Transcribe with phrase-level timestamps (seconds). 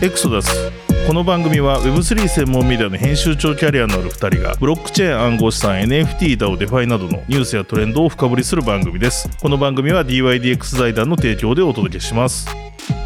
[0.00, 0.70] Exodus。
[1.08, 9.28] この番組は Web3 専門メディアの編集長キャリアのある2人がブロックチェーン暗号資産 NFT だをデファイなどのニュースやトレンドを深掘りする番組です。
[9.40, 12.46] この番組は DYDX 財団の提供でお届けします。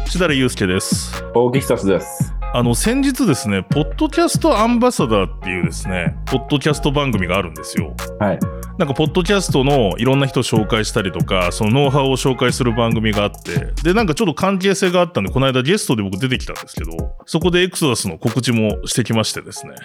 [0.05, 1.23] しだれゆうすけです。
[1.33, 2.33] 大木久志です。
[2.53, 7.95] あの先日ですねポッドキャストアンバサダーっていうですねポッドキャスト番組があるんですよ。
[8.19, 8.39] はい。
[8.77, 19.75] なんかポッドキャストのいろんな人を紹介したりとかそのノウハウを紹介する番組があってでなんかちょっと関係性があったんでこの間ゲストで僕出てきたんですけどそこで Exodus の告知もしてきましてですね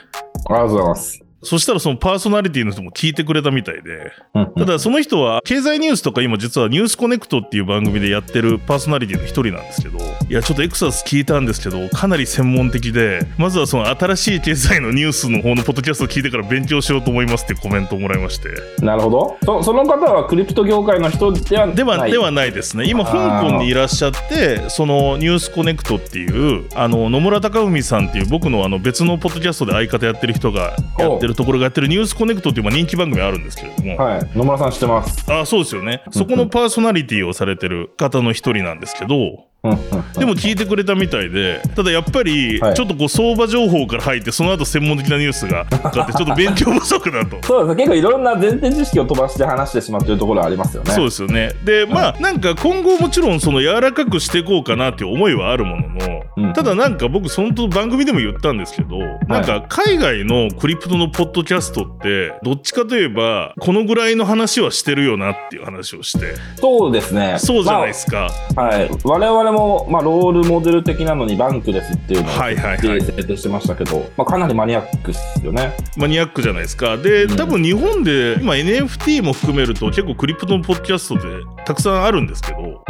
[0.48, 1.27] ありがとうございます。
[1.42, 4.12] そしたらそのパーソナリティの人も聞いてくれたみたいで。
[4.34, 9.98] うんただその人は経済ニュースとか今実はニュースコネクトっていう番組でやってるパーソナリティの一人なんですけど。
[9.98, 13.26] いやちょっとエクソダス聞いたんですけどかなり専門的で。
[13.36, 18.48] まずはその新しい経済のニュースの方のポッドキャストを聞いてから勉強しようと思いますってコメントをもらいまして。
[18.84, 19.36] なるほど。
[19.44, 22.10] そその方はクリプト業界の人ではではない。
[22.10, 22.88] ではないですね。
[22.88, 34.30] 今香港にいらっしゃってそのニュースコネクトっていうあの野村貴文さんっていう僕のあの別のポッドキャストで相方やってる人がやってるところがやってるニュースコネクトっていうまあ人気番組あるんですけれども、はい。
[34.36, 35.32] 野村さん知ってます。
[35.32, 47.38] あそうですよねそこのパーソナリティをされてる方の一人なんですけどでも聞いてくれたみたいでただやっぱりちはいょっとこう相場情報から入ってその後専門的なニュースがかかって ちょっと勉強不足だと。
[47.42, 47.84] そうですね。
[47.84, 50.92] 結構いろんな前提知識を飛ばして話してしまっているところはありますよね。
[50.92, 51.50] そうですよね。
[51.64, 67.34] で、まあ、なんか今後もちろんその柔らかくしていこうかなっていう思いはあるものの、うんただなんか僕そのと番組でも言ったんですけど、なんか海外のクリプトのポッドキャストって、どっちかといえば、このぐらいの話はしてるよなっていう話をして、そうですね。
[67.38, 68.30] そうじゃないですか。
[68.56, 68.90] まあはい。
[69.04, 75.74] 我々も、まあ、ロールモデル的なのに Bankless っていうのをはいはいはい設定してましたけど、まあ、かなりマニアックですよね。
[75.96, 76.96] マニアックじゃないですか。
[76.96, 82.82] で、うん多分日本で今 NFT も含めると結構 crypto のポッドキャストでたくさんあるんですけど。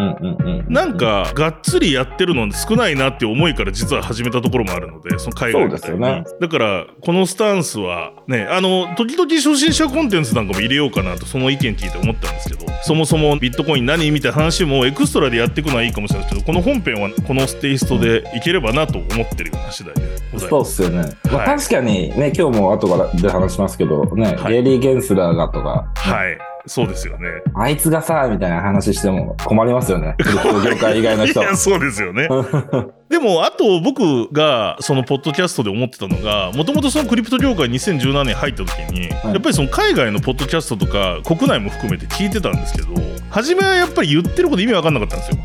[0.69, 20.49] なんか、がっつりやってるの少ないなっていう思いから実は始めたところもあるので、その海外みねだから、このスタンスは、ね、あの、時々初心者コンテンツなんかも入れようかなと、その意見聞いて思ったんですけど、そもそもビットコイン何みたいな話もエクストラでやっていくのはいいかもしれないですけど、この本編はこのテイストでいければなと思ってるような次第でございます。
[20.49, 21.17] そうっすよね。
[21.25, 26.39] まあ、はい確かにね、今日も後からで話しますけど、ね、はいゲイリー・ゲンスラーがとか、はい。
[26.69, 27.29] そうですよね。
[27.55, 30.15] あいつがさ、みたいな話しても困りますよね。
[30.65, 31.45] 業界以外の人い。
[31.45, 32.29] や、そうですよね。
[33.09, 42.89] でも、あと僕がそのポッドキャストで思ってたのが、もともとそのクリプト業界2017年入った時に、やっぱりその海外のポッドキャストとか国内も含めて聞いてたんですけど、
[43.31, 45.39] 初めはやっぱり言ってること意味わかんなかったんですよ。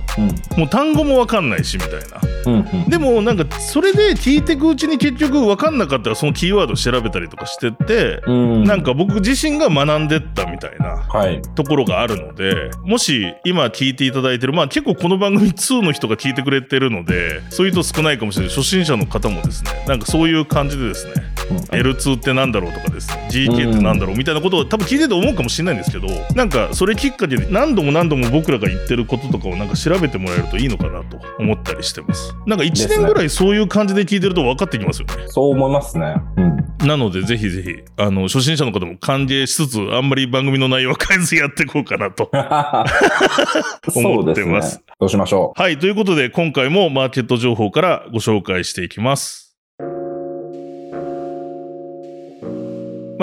[0.58, 2.22] もう単語もわかんないしみたいな。
[2.46, 2.54] うん。
[2.54, 2.90] うんうん。
[2.90, 8.64] でもなんかそれで聞いていくうちに結局わかんなかったらそのキーワード調べたりとかしてって、うん。
[8.64, 11.42] なんか僕自身が学んでったみたいなはい。
[11.56, 18.56] ところがあるので、もし今聞いていただいてる、まあ結構この番組2の人が聞いてくれてるので、そういう人少ないかもしれない。
[18.56, 21.14] 初心者の方もですね、なんかそういう感じでですね、
[21.72, 32.36] L2 ってなんだろうとかですね、GK ってなんだろうみたいなことを多分聞いてて思うかもしれないんですけど、なんかそれきっかけで何度も何度も僕らが言ってることとかをなんか調べてもらえるといいのかなと思ったりしてます。
[32.46, 35.26] なんか1年ぐらいそういう感じで聞いてると分かってきますよね。
[35.28, 36.16] そう思いますね。
[36.38, 36.88] うん。
[36.88, 42.30] なので、ぜひぜひ、あの、初心者の方も歓迎しつつ、あんまり番組の内容は変えずやっていこうかなと。
[43.96, 44.84] 思ってますね。
[45.00, 45.80] どうしましょはい。
[45.80, 49.43] ということで、今回もマーケット情報からご紹介していきます。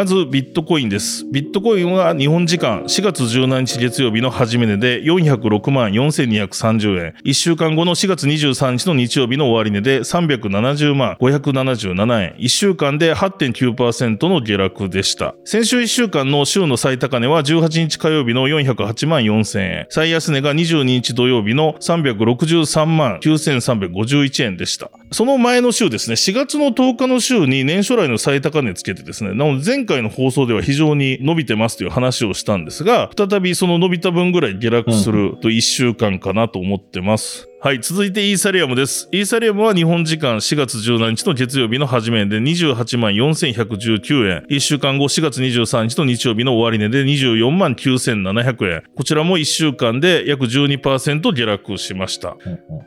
[0.00, 1.26] まず、ビットコインです。
[1.30, 7.14] ビットコインは日本時間4月17日月曜日の始め値で406万4230円。
[7.22, 12.34] 1週間後の4月23日の日曜日の終値で370万577円。
[12.38, 15.34] 1週間で8.9%の下落でした。
[15.44, 19.86] 先週1週間の週の最高値は18日火曜日の408万4000円。
[19.90, 24.90] 最安値が22日土曜日の363万9351円でした。
[25.12, 37.49] その前の週ですね、4月の10日の週に年初来の最高値つけてですね、なので前回の放送では非常に伸びてますという話をしたんですが、再びその伸びた分ぐらい下落すると1週間かなと思ってます。
[37.62, 39.06] はい、続いてイーサリアムです。
[39.12, 44.46] イーサリアムは日本時間4月17日の月曜日の始めで28万4119円。
[44.48, 48.82] 1週間後4月23日の日曜日の終値で24万9700円。
[48.96, 52.34] こちらも1週間で約12%下落しました。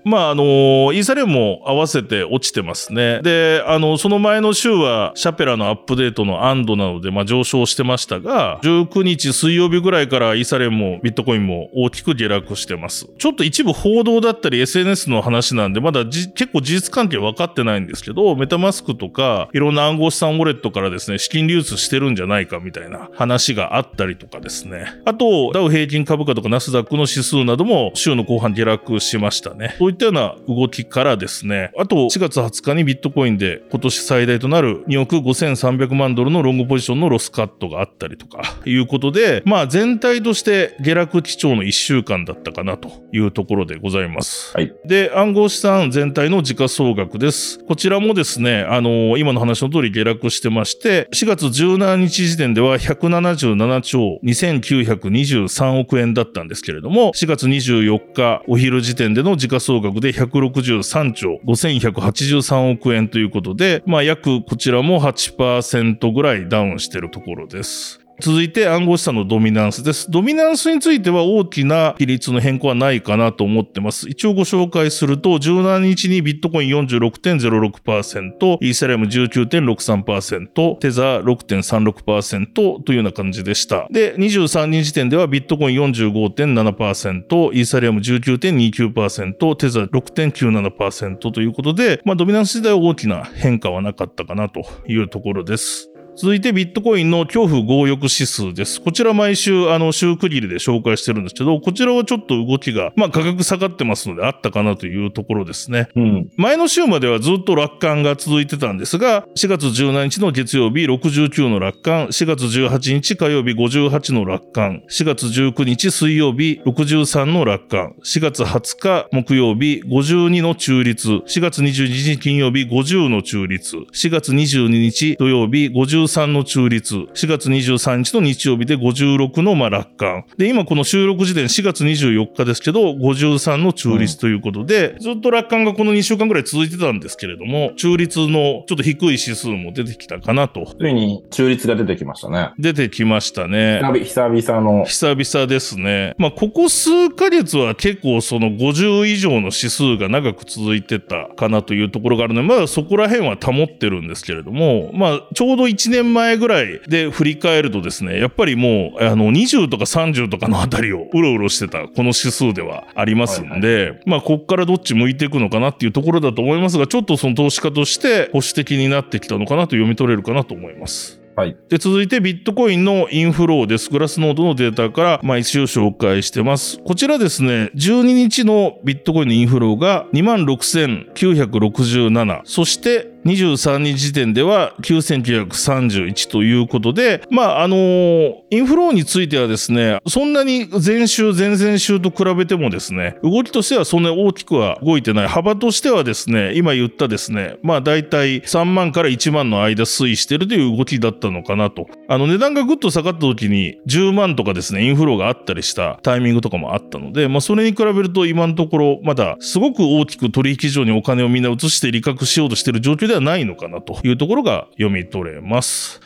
[0.05, 3.21] まあ、あのイーサリアムも合わせて落ちてますね。
[3.21, 13.07] で、あの、その前の週は、シャペラのアップデートの安堵などで、まあ、上昇してましたが、19日水曜日ぐらいからイーサリアムもビットコインも大きく下落してます。
[13.19, 24.88] ちょっと一部報道だったり SNS の話なんで、まだじ結構事実関係分かってないんですけど、メタマスクとか、いろんな暗号資産ウォレットからですね、資金流出してるんじゃないかみたいな話があったりとかですね。
[25.06, 29.75] あと、ダウ平均株価とかナスダックの指数なども週の後半下落しましたね。
[29.77, 44.52] そういったような動きからですね、あと4月20日にビットコインで今年最大となる2億5300万ドルのロングポジションのロスカットがあったりとか、いうことで、まあ全体として下落基調の1週間だったかなというところでございます。
[44.53, 44.71] はい。
[44.85, 47.57] で、暗号資産全体の時価総額です。
[47.65, 68.02] こちらもですね、あの今の話の通り下落してまして、4月17日時点では177兆2923億円だったんですけれども、4月24日お昼時点での時価総額で163兆5183億円ということで、まあ約こちらも8%ぐらいダウンしてるところです。
[68.23, 70.09] 続いて暗号資産のドミナンスです。
[70.09, 74.07] ドミナンスについては大きな比率の変更はないかなと思ってます。
[74.07, 83.89] 一応ご紹介すると、17日にビットコイン46.06%、イーサリアム19.63%、テザー6.36%というような感じでした。
[83.91, 95.93] で、23日時点ではビットコイン45.7%、イーサリアム19.29%、テザー6.97%ということで、まあドミナンス自体は大きな変化はなかったかなというところです。
[96.15, 98.80] 続いてビットコインの恐怖強欲指数です。
[98.80, 105.89] こちら毎週、あの、週区切りで紹介してるんですけど、こちらはちょっと動きが、まあ価格下がってますのであったかなというところですね。
[105.95, 106.30] うん。
[106.38, 125.69] 前の週まではずっと楽観が続いてたんですが、4月17日の月曜日69の楽観、4月18日火曜日58の楽観、4月19日水曜日63の楽観、4月20日木曜日52の中立、4月22日金曜日50の中立、4月22日土曜日
[126.03, 130.25] 53の中立、4月23日の日曜日で56のまあ楽観。
[130.38, 140.73] で、今この収録時点4月24日ですけど、53の中立ということで、ずっと楽観がこの2週間ぐらい続いてたんですけれども、中立のちょっと低い指数も出てきたかなと。
[140.79, 142.51] ついに中立が出てきましたね。
[142.57, 143.79] 出てきましたね。
[144.03, 144.85] 久々久々の。
[144.85, 146.15] 久々ですね。
[146.17, 171.24] まあ、ここ数ヶ月は結構その50以上の指数が長く続いてたかなというところがあるので、まだそこら辺は保ってるんですけれども、まあ、ちょうど1年前ぐらいで振り返るとですね、やっぱりもう、あの、20とか30とかのあたりをうろうろしてたこの指数ではありますんで、まあ、こっからどっち向いていくのかなっていうところだと思いますが、ちょっとその投資家として保守的になってきたのかなと読み取れるかなと思います。
[171.36, 171.57] はい。
[171.68, 173.90] で、続いてビットコインの inflow です。
[173.89, 176.80] Glassnode のデータから毎週紹介してます。
[176.86, 182.42] こちらですね、12日のビットコインの inflow が26,967。
[182.44, 195.27] そして23日時点では9931ということで、まあ、あのー inflow についてはですね、そんなに前週、前々週と比べてもですね、動きとしてはそんなに大きくは動いてない。
[195.27, 201.87] 幅としてはですね、今言ったですね、まあ大体3万から1万の間推移してるという動きだったのかなと。
[202.07, 216.01] あの値段がぐっと下がった時に10万とかですね、 inflow があったりしたタイミングとかもあったので、まあそれに比べると今のところまだすごく大きく取引所にお金をみんな移して利確しようとしてる状況ではないのかなというところが読み取れます。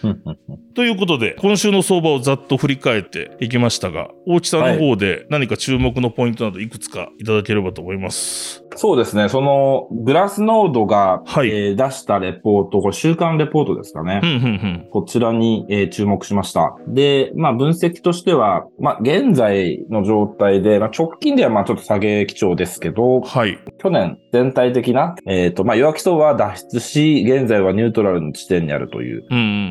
[0.76, 8.64] ということで、今週の相場をざっと振り返っていきましたが、大木さんの方で何か注目のポイントなどいくつかいただければと思います。
[8.76, 9.28] そうですね。
[9.28, 14.88] その、グラスノードが、はいえー出したレポート、これ週間レポートですかね。
[14.92, 16.76] こちらに、えー注目しました。
[16.88, 23.58] で、まあ分析としては、まあ現在の状態で、まあ直近ではまあちょっと下げ基調ですけど、はい。
[23.80, 29.22] 去年全体的な、えっ、と、まあ弱気相場は脱出し、現在はニュートラルの地点にあるという。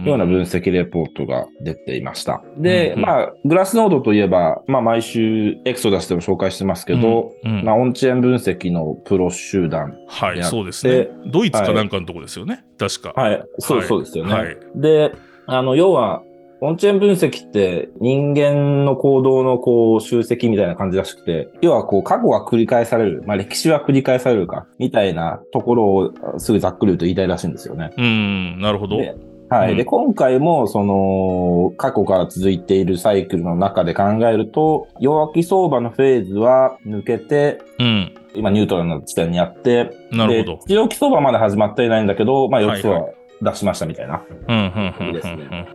[0.06, 2.42] ような分析レポートが出ていました。
[2.56, 9.96] で、うんうんまあ、グラスノードといえば、まあ毎週エクソダスでも紹介してますけど、うんうんまあオンチェーン分析のプロ集団。
[10.08, 11.08] はい、そうですね。
[11.26, 12.64] ドイツかなんかのとこですよね。
[12.78, 13.20] 確か。
[13.20, 13.42] はい。
[13.58, 14.32] そう、はいそうですよね。
[14.32, 14.56] はい。
[14.74, 15.12] で、
[15.46, 16.22] あの、要は、
[16.60, 27.92] オンチェーン分析って人間の行動のこう集積みたいな感じらしくて、要はこう過去が繰り返される、まあ歴史は繰り返されるか、みたいなところをすぐざっくり言うと言いたいらしいんですよね。
[27.96, 28.96] うん、なるほど。
[28.96, 29.14] で
[29.48, 29.72] はい。
[29.72, 38.14] うんで、今回も、その、過去から続いているサイクルの中で考えると、弱気相場のフェーズは抜けて、うん。
[38.34, 40.74] 今ニュートラルな地点にあって、なるほどで。
[40.74, 44.22] 強気相場はまだ始まっていないんだけど、まあ、弱気相場はい出しましたみたいな。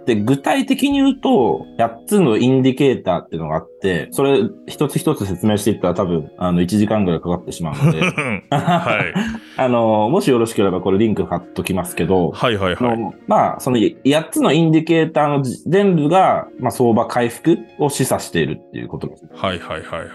[0.06, 8.44] で具体的に言うと、8つのインディケーターっていうのがあって、それ一つ一つ説明していったら多分、あの、1時間ぐらいかかってしまうので、うん。
[8.50, 9.14] はい。
[9.58, 12.98] あの、もしよろしければこれリンク貼っときますけど、はい、はい、はい。
[12.98, 19.28] のまあ、その8つのインディケーターのじ全部が、まあ、相場回復を示唆しているっていうことです。
[19.34, 20.06] はい、はい、はい、は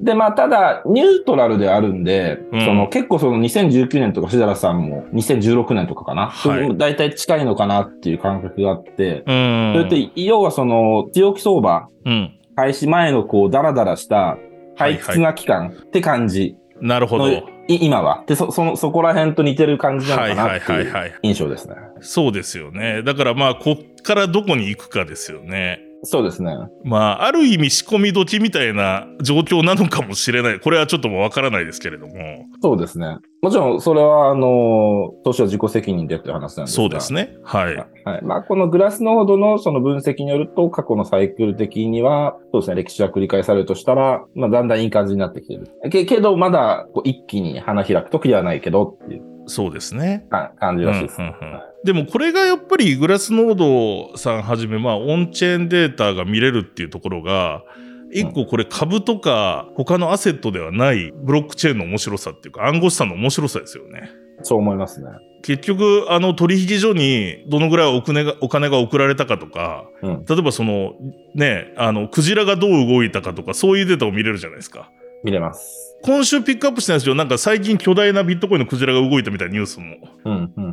[0.00, 0.04] い。
[0.04, 9.72] で、まあ、ただ、ニュートラルであるんで、うんその結構その2019年とか、しだらさんも2016年とかかな、はいだいたい近いのかなっていう感覚があって、うん。
[9.74, 12.38] それって、要はその、強気相場、うん。
[12.56, 17.48] 開始前のこう、ダラダラした、はい退屈な期間って感じなるほど。
[17.68, 18.24] 今は。
[18.26, 21.14] で、そ、その、そこら辺と似てる感じなのかはいなってはいいうはい。
[21.22, 21.74] 印象ですね。
[22.00, 23.02] そうですよね。
[23.02, 25.80] だからまあ、こっからどこに行くかですよね。
[26.02, 26.56] そうですね。
[26.84, 30.60] まあ、ある意味仕込み時みたいな状況なのかもしれない。
[30.60, 32.14] これはちょっともうわからないですけれども。
[32.62, 33.18] そうですね。
[33.42, 37.12] もちろん、それは、あの、投資は自己責任でっていう話なんですがそうです。
[37.12, 37.36] ね。
[37.44, 37.76] はい。
[37.76, 38.22] はい。
[38.22, 45.68] まあ、このグラスノードのその分析によると、過去のサイクル的には、そうですね、歴史が繰り返されるとしたら、まあ、だんだんいい感じになってきてる。
[45.90, 50.26] けけど、まだ、こう一気に花開く時ではないけど、っていうそうですね。
[50.30, 51.20] か感じらしいです。
[51.20, 53.54] うんうんうんでもこれがやっぱりグラスノー
[54.10, 57.62] ドさんはじめ、まあ、オンチェーンデータが見れるっていうところが、
[58.12, 64.10] 一個これ株とか他のアセットではないブロックチェーンの面白さっていうか暗号資産の面白さですよね。
[64.42, 65.06] そう思いますね。
[65.42, 70.24] 結局、あの取引所にどのぐらいお金がお金が送られたかとか、うん。
[70.24, 70.94] 例えばその
[71.34, 74.90] ね、あの、クジラがどう動いたかとか、そういうデータを見れるじゃないですか。
[75.26, 75.96] 見れます。
[76.02, 79.96] 今週ピックアップしたんですけど、なんか最近巨大なビットコインのクジラが動いたみたいなニュースも。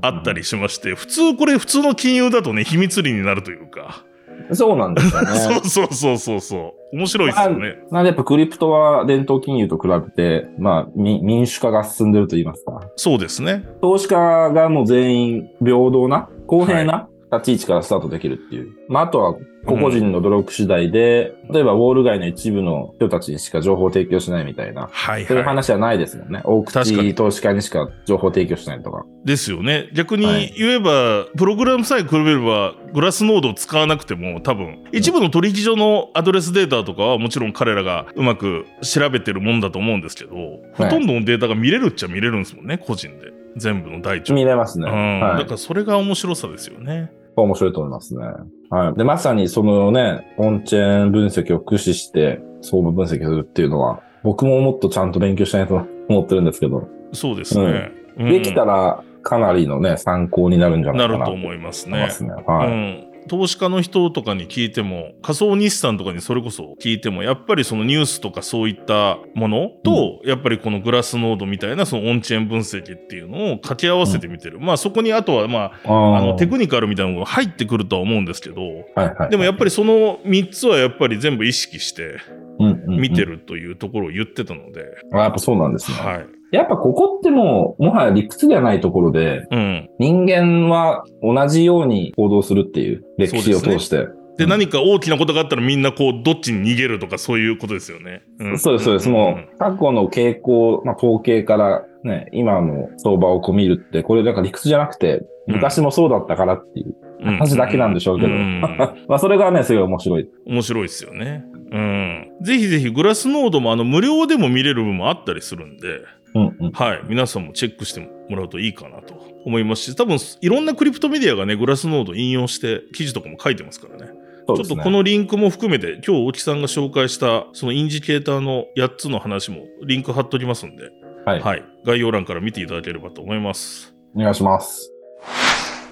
[0.01, 4.05] あったりしまして、普通これ普通の金融だとね、秘密裏になるというか。
[4.51, 5.27] そうなんですよね。
[5.33, 6.95] そうそうそうそうそう。
[6.95, 7.79] 面白いですよね。
[7.89, 12.79] なんでやっぱクリプトは伝統金融と比べて、まあ、み民主化が進んでると言いますか。
[12.95, 13.65] そうですね。
[13.81, 18.71] 投資家がもう全員平等な、公平な立ち位置からスタートできるっていう。
[18.87, 19.35] まあ、あとは
[19.65, 24.89] 個々人の努力次第で、例えばウォール街の一部の人たちにしか情報を提供しないみたいな。
[24.91, 26.41] はいそういうは話はないですもんね。
[26.43, 29.05] 大口投資家にしか情報提供しないとか。
[29.23, 29.27] い。
[29.27, 29.89] ですよね。
[29.93, 40.35] 逆にはい言えば、プログラムさえ比べれば、グラスノードを使わなくても、多分、一部の取引所のアドレスデータとかはもちろん彼らがうまく調べてるもんだと思うんですけど、
[40.73, 43.31] ほとんどのデータが見れるっちゃ見れるんですもんね、個人で。
[43.55, 44.33] 全部の大腸。
[44.33, 44.89] 見れますね。
[44.89, 45.19] うん。
[45.19, 47.11] はいだからそれが面白さですよね。
[47.41, 48.25] 面白いと思いますね。
[48.69, 48.97] はい。
[48.97, 57.63] で、まさにそのね、オンチェーン分析を駆使して、相場分析するっていうのは、僕ももっとちゃんと勉強したいと思ってるんですけど、そうですね。
[57.65, 62.11] うんできたらかなりのね、参考になるんじゃなかなないると思いますね思いま。
[62.11, 62.31] すね。
[62.45, 62.67] はい。
[62.67, 78.61] うん、投資家の人とかに聞いても仮想日産とかにそれこそ聞いてもやっぱりそのニュースとかそういったものと、やっぱりこのグラスノードみたいなそのオンチェーン分析っていうのを掛け合わせてみてる、まあそこにあとはまあああのテクニニカルみたいなのが入ってくるとは思うんですけど
[78.95, 79.29] はいはい。
[79.29, 82.19] でもやっぱりその3つはやっぱり全部意識して
[82.59, 83.23] うんうんうん見て。
[83.23, 85.97] るというところを言ってたので、あやっぱそうなんですね。
[85.97, 86.25] はい。
[86.53, 89.89] やっぱここってもう、もはや理屈ではないところで、うん。
[89.97, 94.07] 人間は同じように行動するっていう歴史を通して。
[94.37, 98.21] で、うん何か大きなことがあったらみんなこう、どっちに逃げるとかそういうことですよね。
[98.43, 99.09] んそうです、そうです。
[99.09, 105.17] もう、過去の傾向、まあ、統計からね、今の相場をこう見るって、これなんか理屈じゃなくて、
[105.47, 108.29] うん昔もそうだったからっていううん話だけなんでしょうけど。
[108.29, 108.61] ん
[109.09, 110.29] まあ、それがね、すごい面白い。
[110.45, 111.43] 面白いですよね。
[111.71, 112.27] うん。
[112.41, 116.01] ぜひぜひグラスノードもあの無料でも見れる部分もあったりするんで、
[116.35, 116.71] うんうん。
[116.71, 117.01] はい。
[117.07, 117.99] 皆さんもチェックして
[118.29, 124.05] もらうといいかなと思いますし、多分いろんなクリプトメディアがね、グラスノード引用して記事とかも書いてますからね。
[124.05, 124.13] ね。
[124.47, 130.89] ちょっとこのリンクも含めて、今日大木さんが紹介したそのインジケーターの8つの話もリンク貼っときますんで、
[131.25, 131.39] はい。
[131.39, 131.65] はい。
[131.85, 133.95] 概要欄から見ていただければと思います。
[134.15, 134.91] お願いします。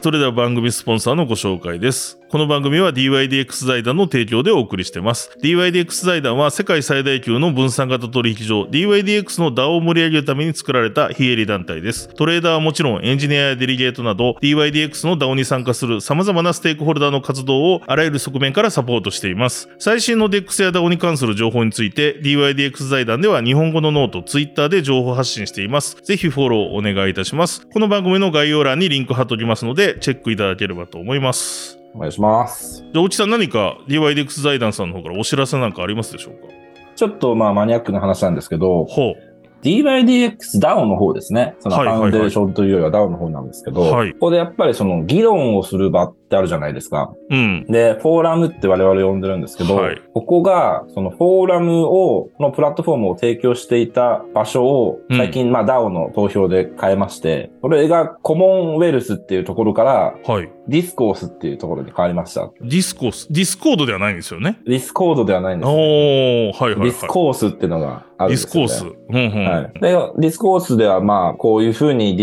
[0.01, 2.20] それでは番組スポンサーのご紹介です。
[2.31, 5.37] この番組は DYDX 財団の提供でお送りしています。
[5.43, 12.07] DYDX 財団は世界最大級の分散型取引所 DYDX の DAO を盛り上げるために作られた非営利団体です。
[12.07, 19.67] トレーダーはもちろんエンジニアや delegate など DYDX の DAO に参加する様々なステークホルダーの活動をあらゆる側面からサポートしています。
[19.77, 25.97] 最新の DEX や DAO に関する情報について DYDX 財団では日本語のノート、Twitter で情報発信しています。
[26.01, 27.67] ぜひフォローお願いいたします。
[27.73, 31.80] この番組の概要欄にリンク貼っておきますので、チェックいただければと思います。
[31.95, 32.83] お願いします。
[32.93, 36.53] じゃあ、内さん何か DYDX 財団さんの方からお知らせなんかありますでしょうか？
[36.95, 39.15] ちょっとまあマニアックな話なんですけど、ほ
[39.63, 41.55] DYDX DAO の方ですね。
[41.59, 47.13] そのフはいはいはいァウンデーションというよりは DAO の方なんですけど、はいここでやっぱりその議論をする場っってあるじゃないですか。
[47.29, 47.65] うん。
[47.67, 60.49] で、フォーラムって我々呼んでるんですけど、はいここが、そのフォーラムを、のプラットフォームを提供していた場所を、うん最近、まあ DAO の投票で変えまして、それが Commonwealth っていうところから、はい。
[60.67, 62.49] Discourse っていうところに変わりました。
[62.61, 64.59] Discourse、Discord ではないんですよね？
[64.65, 66.89] Discord ではないんですおよ、ー、はいはいはい。
[66.89, 69.11] Discourse っていうのがあるディんですよ、スコース。
[69.11, 69.25] ね。
[69.33, 69.45] うんうん。
[69.49, 69.63] はい。
[69.73, 72.15] で、 Discourse ではまあ、こういうふうに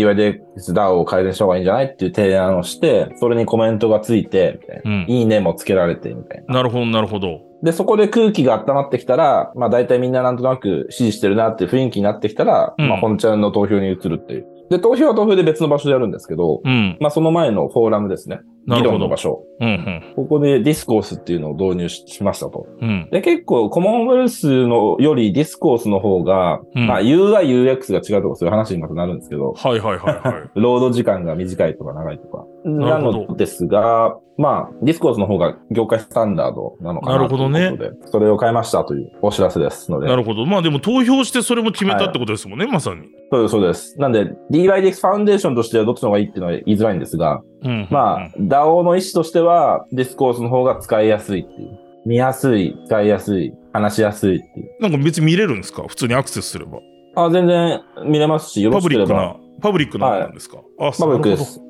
[0.59, 5.05] DYDX-DAO を改善した方がいいんじゃないっていう提案をして、それにコメントがついて、みたいなうん。
[5.07, 6.55] いいねもつけられて、みたいな。
[6.55, 7.41] なるほど、なるほど。
[7.61, 14.47] で、そこで空気が温まってきたら、まあ大体みんななんとなく支持してるなっていう雰囲気になってきたら、うんまあ本ちゃんの投票に移るっていう。
[14.69, 16.97] で、投票は投票で別の場所でやるんですけど、うん。
[17.01, 18.39] まあその前のフォーラムですね。
[18.65, 18.91] 議なるほど。
[18.91, 19.43] 論の場所。
[19.59, 20.13] うんうん。
[20.15, 22.65] ここで Discourse っていうのを導入ししましたと。
[22.81, 23.09] うん。
[23.11, 30.49] で、結構 Commonwealth のより Discourse の方が、うんまあ UI、UX が違うとかそういう話にまたなるんですけど、はいはいはいはい。
[30.55, 32.45] ロード時間が短いとか長いとか。
[32.65, 40.07] なのですが、まあ、 Discourse の方が業界スタンダードなのかななるほどねということで、それを変えましたというお知らせですので。
[40.07, 40.45] なるほど。
[40.45, 43.01] まあでも投票してそれも決めたってことですもんね、まさに。
[43.31, 43.99] そうです、そうです。
[43.99, 47.87] なんで、DYDX ファウンデーションとしてはどっちの方がいいっていうのは言いづらいんですが、うん。
[47.91, 51.79] まあ、DAO の意思としては、 Discourse の方が使いやすいっていう。
[52.05, 54.81] 見やすい、使いやすい、話しやすいっていう。
[54.81, 55.83] なんか別に見れるんですか？
[55.87, 56.79] 普通にアクセスすれば。
[57.15, 59.05] あ、全然見れますし、よパろしければ。
[59.05, 61.61] ブリックな、パブリックなんですか、あ、パブリックです。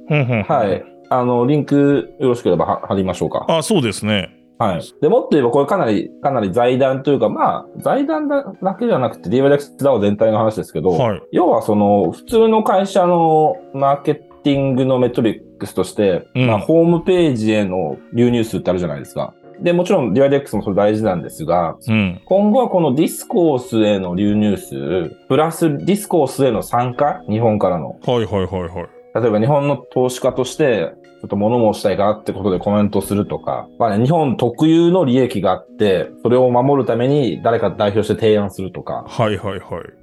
[0.47, 0.83] はい。。
[1.09, 3.45] あの、リンクよろしければは貼りましょうか。
[3.49, 4.29] あ、そうですね。
[4.59, 4.81] はい。
[5.01, 11.21] で、もっと言えばこれかなり、かなり財団というか、まあ、財団だだけじゃなくて DYDX DAO 全体の話ですけど、はい。
[11.31, 19.33] 要はその、普通の会社のマーケティングのメトリックスとして、うんまあ、ホームページへの流入数ってあるじゃないですか。
[19.61, 22.21] で、もちろん DYDX もそれ大事なんですが、うん。
[22.25, 27.99] 今後はこのディスコースへの流入数、プラスディスコースへの参加、日本からの。
[28.05, 29.21] はいはいはいはい。
[29.21, 39.59] 例えば日本の投資家として、ちょっと物申したいからってことでコメントするとか、まあね、日本特有の利益があって、それを守るために誰か代表して提案するとか、はいはいはい。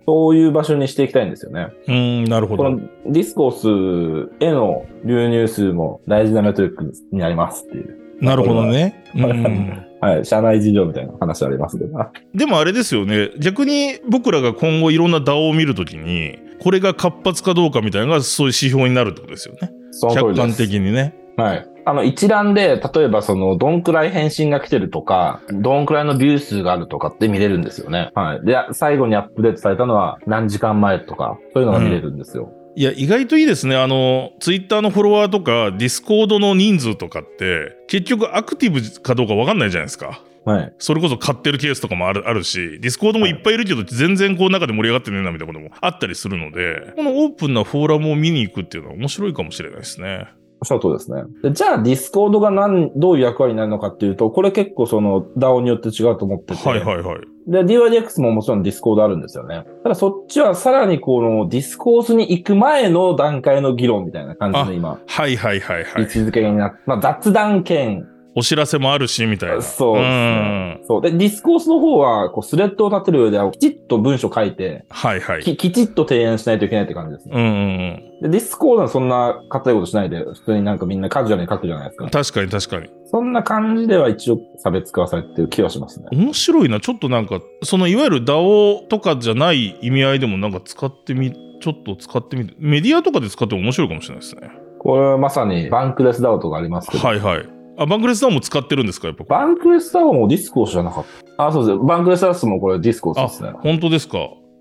[0.06, 1.68] そういう場所にしていきたいんですよね。
[1.88, 2.64] うーん、なるほど。
[2.64, 7.98] このディスコースへの流入数も大事なメトリックになりますっていう。
[8.20, 9.04] なるほどね。
[9.14, 9.86] うん。
[10.02, 10.26] はい。
[10.26, 11.98] 社内事情みたいな話ありますけど。
[12.34, 13.30] でもあれですよね。
[13.40, 19.70] 逆に僕らが今後いろんな DAO を見るときに、これが活発かどうかみたいなのがそういう指標になるってことですよね。
[20.14, 21.14] 客観的にね。
[21.36, 21.66] はい。
[21.84, 28.10] あの、一覧で、例えばその、どんくらい返信が来てるとか、どんくらいのビュー数があるとかって見れるんですよね。
[28.14, 28.44] はい。
[28.44, 32.50] で、最後にアップデートされたのは何時間前とか、そういうのが見れるんですよ。
[32.74, 33.76] いや、意外といいですね。
[33.76, 40.20] あの、ツイッターのフォロワーとか、ディスコードの人数とかって、結局アクティブかどうかわかんないじゃないですか。
[40.46, 40.74] はい。
[40.78, 50.28] それこそ買ってるケースとかもあるあるし、ディスコードもいっぱいいるけど、全然こう中で盛り上がってねえなみたいなこともあったりするので、このオープンなフォーラムを見に行くっていうのは面白いかもしれないですね。
[50.60, 51.22] おっしゃる通りですね。
[51.42, 56.68] でじゃあ、ディスコードが何、どういう役割になるのかっていうと、これ結構その DAO によって違うと思ってて。
[56.68, 57.18] はいはいはい。
[57.46, 59.64] で、DYDX ももちろんディスコードあるんですよね。
[59.82, 66.02] ただそっちはさらにこのディスコースに行く前の段階の議論みたいな感じの今、はいはいはいはい。
[66.02, 69.62] 位置づけになって、まあ雑談兼、お知らせもあるし、みたいな。
[69.62, 70.80] そうですね。
[70.86, 71.00] そう。
[71.00, 75.42] で、ディスコースの方は、こう、スレッドを立てる上では、きちっと文章書いて、はいはい。
[75.42, 77.34] ききちっと提案しないといけないって感じですね。
[77.34, 82.10] うんうんで、ディスコードはそんな硬いことしないで、普通になんかみんなカジュアルに書くじゃないですかうん。。
[82.10, 82.90] 確かに確かに。
[83.06, 86.06] そんな感じでは一応差別化はされてる気はしますね。
[86.12, 86.80] 面白いな。
[86.80, 94.50] ちょっとなんか、そのいわゆる DAO とかじゃない意味合いでもなんか使ってみ、ちょっと使ってみて、メディアとかで使っても面白いかもしれないですね。
[94.78, 97.55] これはまさに Bankless DAO とかありますけど、はいはい。
[97.78, 99.24] あ、バンクレス DAO も使ってるんですかやっぱ。
[99.24, 101.04] Bankless DAO もディスコースじゃなかっ
[101.36, 101.46] た。
[101.46, 101.78] あ、そうです。
[101.78, 104.18] Bankless DAO もこれディスコースあですね。、本当ですか？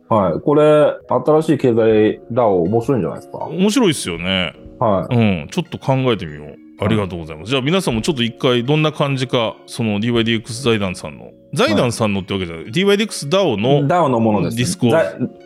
[0.09, 0.41] はい。
[0.41, 3.37] これ、新しい経済 DAO 面白いんじゃないですか。
[3.45, 4.53] 面白いですよね。
[4.79, 5.15] はい。
[5.15, 5.47] うん。
[5.49, 6.55] ちょっと考えてみよう。
[6.79, 7.49] ありがとうございます。
[7.49, 14.89] じゃあ皆さんもちょっと一回どんな感じか、その DYDX 財団さんの、財団さんのってわけじゃない、DYDX DAO の、ダウのものです、ディスコ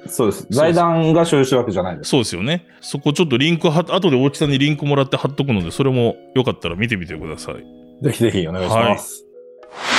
[0.07, 0.47] そうです。
[0.49, 2.09] 財団が所有してるわけじゃないです。
[2.09, 2.65] そうですよね。
[2.81, 7.55] そこちょっとリンクは、後で大木さんにリンクもらって貼っとくので、それもよかったら見てみてください。
[8.03, 9.25] ぜひぜひお願いします。
[9.71, 9.98] はい。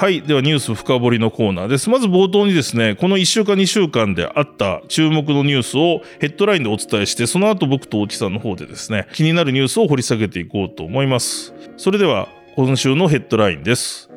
[0.00, 1.90] はいではニュース深掘りのコーナーです。
[1.90, 11.52] まず冒頭にですね、この1週間2週間であった注目のニュースをヘッドラインでお伝えして、その後僕と大木さんの方でですね、気になるニュースを掘り下げていこうと思います。
[11.76, 14.08] それでは、今週のヘッドラインです。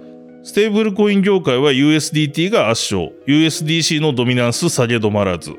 [0.42, 3.12] ステーブルコイン業界は USDT が圧勝。
[3.28, 5.52] USDC のドミナンス下げ止まらず。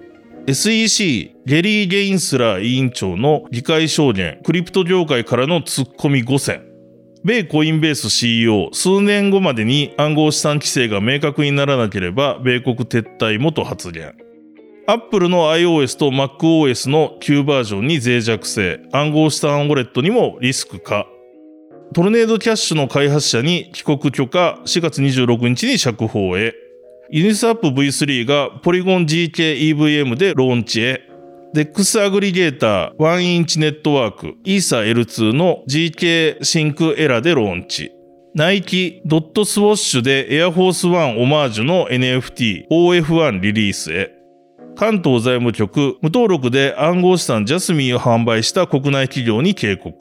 [0.46, 6.73] SEC ゲリー・ゲンスラー委員長の議会証言、クリプト業界からの突っ込み5選。
[7.24, 14.14] 米コインベース CEO、数年後までに暗号資産規制が明確にならなければ、米国撤退もと発言。
[14.86, 21.06] アップルの iOS と MacOS の旧バージョンに脆弱性、暗号資産ウォレットにもリスクか。
[21.94, 26.52] トルネードキャッシュの開発者に帰国許可4月26日に釈放へ。
[27.10, 31.13] Uniswap V3 がポリゴン GK-EVM でローンチへ。
[31.54, 37.92] DEX アグリゲーター1インチネットワークイーサ L2 の GK シンクエラでローンチ。
[38.34, 44.10] ナイキドットスウォッシュでエアフォースワンオマージュの NFT OF1 リリースへ。
[44.74, 49.96] 関東財務局無登録で暗号資産ジャスミンを販売した国内企業に警告。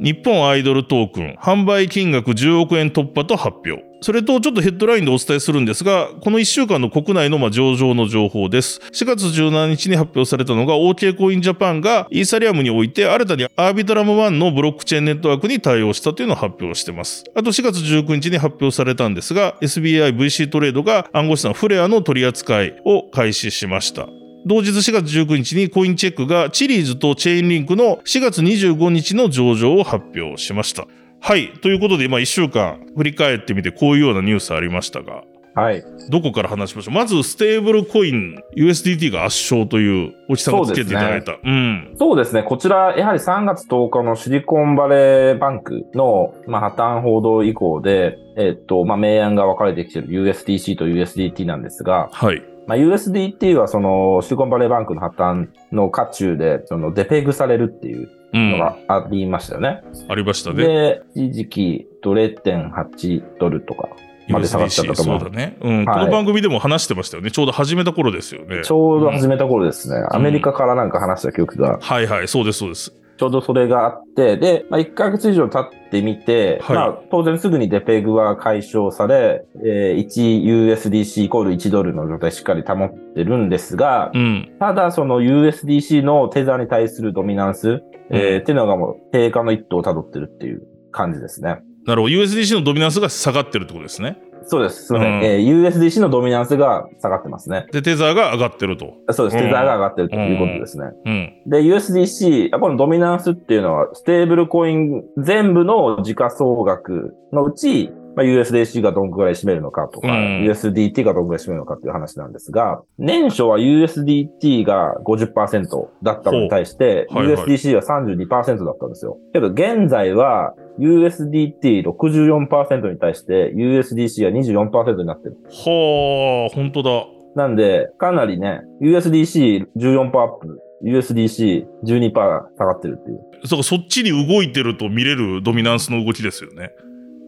[0.00, 3.87] 日本アイドルトークン販売金額10億円突破と発表。
[4.00, 8.80] それとちょっとヘッドラインでお伝えするんですが、この1週間の国内のま上場の情報です。
[8.92, 17.24] 4月17日に発表されたのが OK コインジャパンがイーサリアムにおいて新たにアービトラム1のブロックチェーンネットワークに対応したというのを発表しています。
[17.34, 24.08] あと4月19日に発表されたんですが、SBI VC トレードが暗号資産フレアの取り扱いを開始しました。
[24.46, 30.86] 同日4月19日にコインチェックがチリーズとチェーンリンクの4月25日の上場を発表しました。
[31.20, 31.52] はい。
[31.60, 35.82] ということで、まあ1週間振り返ってみてこういうようなニュースありましたが、はい。
[36.08, 36.94] どこから話しましょう？
[36.94, 41.32] まず、ステーブルコイン USDT が圧勝という、おじさんがつけていただいた。
[41.32, 41.94] うね、うん。
[41.96, 42.44] そうですね。
[42.44, 52.40] こちら、やはり3月10日のシリコンバレーバンクの、まあ、破綻報道以降で、えっと、まあ、明暗が分かれてきている USDC と USDT なんですが、はい。
[52.68, 59.82] まあ、USDT はそのシリコンバレーバンクの破綻の渦中で、そのデペグされるっていうのがありましたよね。
[60.04, 60.64] うん、ありましたね。
[60.64, 63.88] で、一時期、0.8ドルとか
[64.28, 65.20] まで下がっちゃったと思う。
[65.20, 65.56] そうだね。
[65.60, 67.30] うん、はい、この番組でも話してましたよね。
[67.30, 68.62] ちょうど始めた頃ですよね。
[68.62, 69.96] ちょうど始めた頃ですね。
[69.96, 71.78] うん、アメリカからなんか話した記憶が。
[71.80, 72.94] はいはい、そうです、そうです。
[73.18, 91.58] ちょうどそれがあって、で、まあ、1ヶ月以上経ってみて、はい、まあ、当然すぐにデペグは解消され、えー、1USDC イコール1ドルの状態しっかり保ってるんですが、うん、ただその USDC のテザーに対するドミナンス、えー、っていうのがもう低下の一途を辿ってるっていう感じですね。
[91.86, 92.14] なるほど。
[92.14, 94.18] USDC のドミナンスが下がってるってことですね。
[94.50, 94.86] そうです。
[94.86, 97.66] すみません、えー、USDC のドミナンスが下がってますね。
[97.72, 98.94] で、テザーが上がってると。
[99.10, 99.42] そうです。
[99.42, 100.86] テザーが上がってるということですね。
[101.04, 101.42] うん。
[101.46, 119.18] で、USDC、このドミナンスっていうのは、ステーブルコイン全部の時価総額のうち、まあ、USDC がどんくらい占めるのかとか、うん、USDT がどんくらい占めるのかっていう話なんですが、年初は USDT が50%だったのに対して、はいはい、USDC は32%だったんですよ。
[119.32, 125.36] けど現在は USDT64% に対して USDC は24%になってる。
[125.50, 127.06] はあ、本当だ。
[127.36, 133.20] なんで、かなりね、USDC14% アップ、USDC12% 下がってるっていう。
[133.46, 136.72] そうか、そっちに動いてると見れるドミナンスの動きですよね。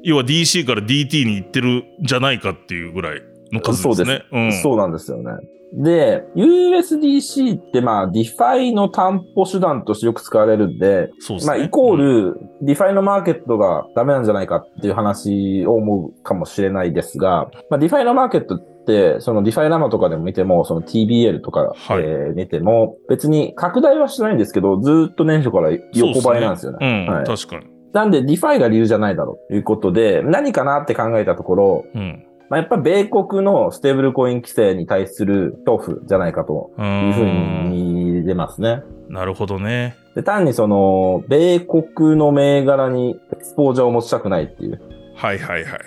[0.02, 4.04] 要は DC から DT に行ってるんじゃないかっていうぐらいの数ですね。
[4.04, 4.26] そうです。
[4.32, 5.32] うん、そうなんですよね。
[5.72, 11.38] で、USDC ってまあ、 DeFi の担保手段としてよく使われるんで、ですね。
[11.46, 26.78] まあ、イコール、 DeFi のマーケットがダメなんじゃないかっていう話を思うかもしれないですが、まあ、 DeFi のマーケットって、その DefiLlama とかでも見ても、その TVL とか、はい、えー、見ても、別に拡大はしないんですけど、ずっと年初から横ばいなんですよね。
[26.80, 27.79] ねうん、はい、確かに。
[27.92, 38.82] なんで、 DeFi が理由じゃないだろうということで、何かなって考えたところ、うんまあ、やっぱ米国のステーブルコイン規制に対する恐怖じゃないかというふうに見れますね。
[39.08, 39.96] なるほどね。
[40.16, 44.80] で単にその、米国の銘柄にエクスポージャーを持ちたくないっていう。
[45.14, 45.78] はいはいはいはいはい。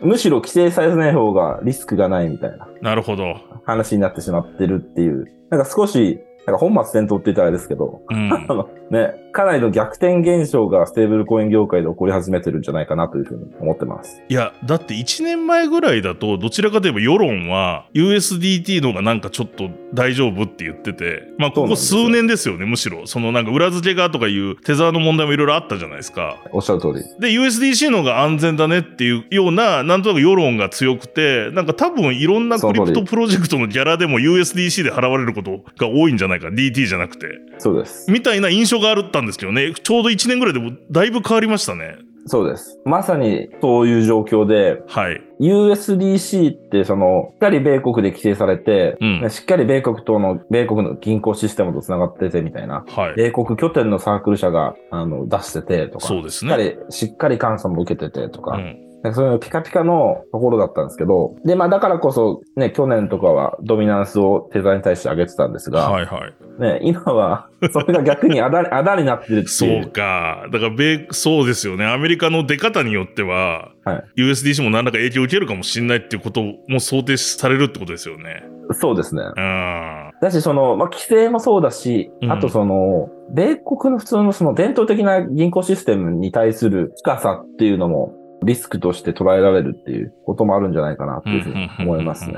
[0.00, 2.68] むしろ規制されない方がリスクがないみたいな。
[2.82, 3.36] なるほど。
[3.64, 5.30] 話になってしまってるっていう。
[5.50, 8.28] なんか少しなんか本末転倒って言ったらあれですけど、うん、
[8.90, 14.22] ね、かなりの逆転現象がステーブルコイン業界で起こり始めてるんじゃないかなというふうに思ってます。
[14.30, 23.06] いや、だって1年前ぐらいだと、どちらかといえば世論は USDT のがなんかちょっと大丈夫って言ってて、まあここ数年ですよね、むしろ。
[23.06, 26.38] そのなんか裏付けがとかいうテザーの問題もいろいろあったじゃないですか。
[26.52, 27.02] おっしゃる通り。
[27.20, 36.48] で、USDC のが安全だねっていうような、なんとなく世論が強くて、なんか多分いろんなクリプトプロジェクトのギャラでも USDC で払われることが多いんじゃないか。
[36.48, 37.26] DT じゃなくて。
[37.58, 38.10] そうです。
[38.10, 41.96] みたいな印象があったんですけどね、ちょうど1年ぐらいでもだいぶ変わりましたね。
[42.28, 42.80] そうです。
[42.84, 45.22] まさにそういう状況で、はい。
[45.40, 56.50] USDC ってその、しっかり米国で規制されて、うん、しっかり米国との、米国の銀行システムと繋がっててみたいな、はい、米国拠点のサークル社があの出しててとか、そうですね。
[56.50, 66.60] しっかり、しっかり監査も受けててとか、うんそういうピカピカのところだったんですけど、で、まあだからこそ、ね、去年とかはドミナンスをテザーに対して上げてたんですが、はいはい。
[66.60, 69.48] ね、今は、それが逆にあだ、あだになってるっていう。
[69.48, 70.46] そうか。
[70.52, 71.86] だから米、そうですよね。
[71.86, 78.44] アメリカの出方によっては、はい、USDC も何らか影響を受けるかもしれないっていうことも想定されるってことですよね。
[78.72, 79.22] そうですね。
[79.22, 80.12] うん。
[80.20, 92.34] だし、その、まあ、規制もそうだし、うんあとその、米国の普通のその伝統的な銀行システムに対する近さっていうのも、リスクとして捉えられるっていうこともあるんじゃないかなっていうふうに思いますね。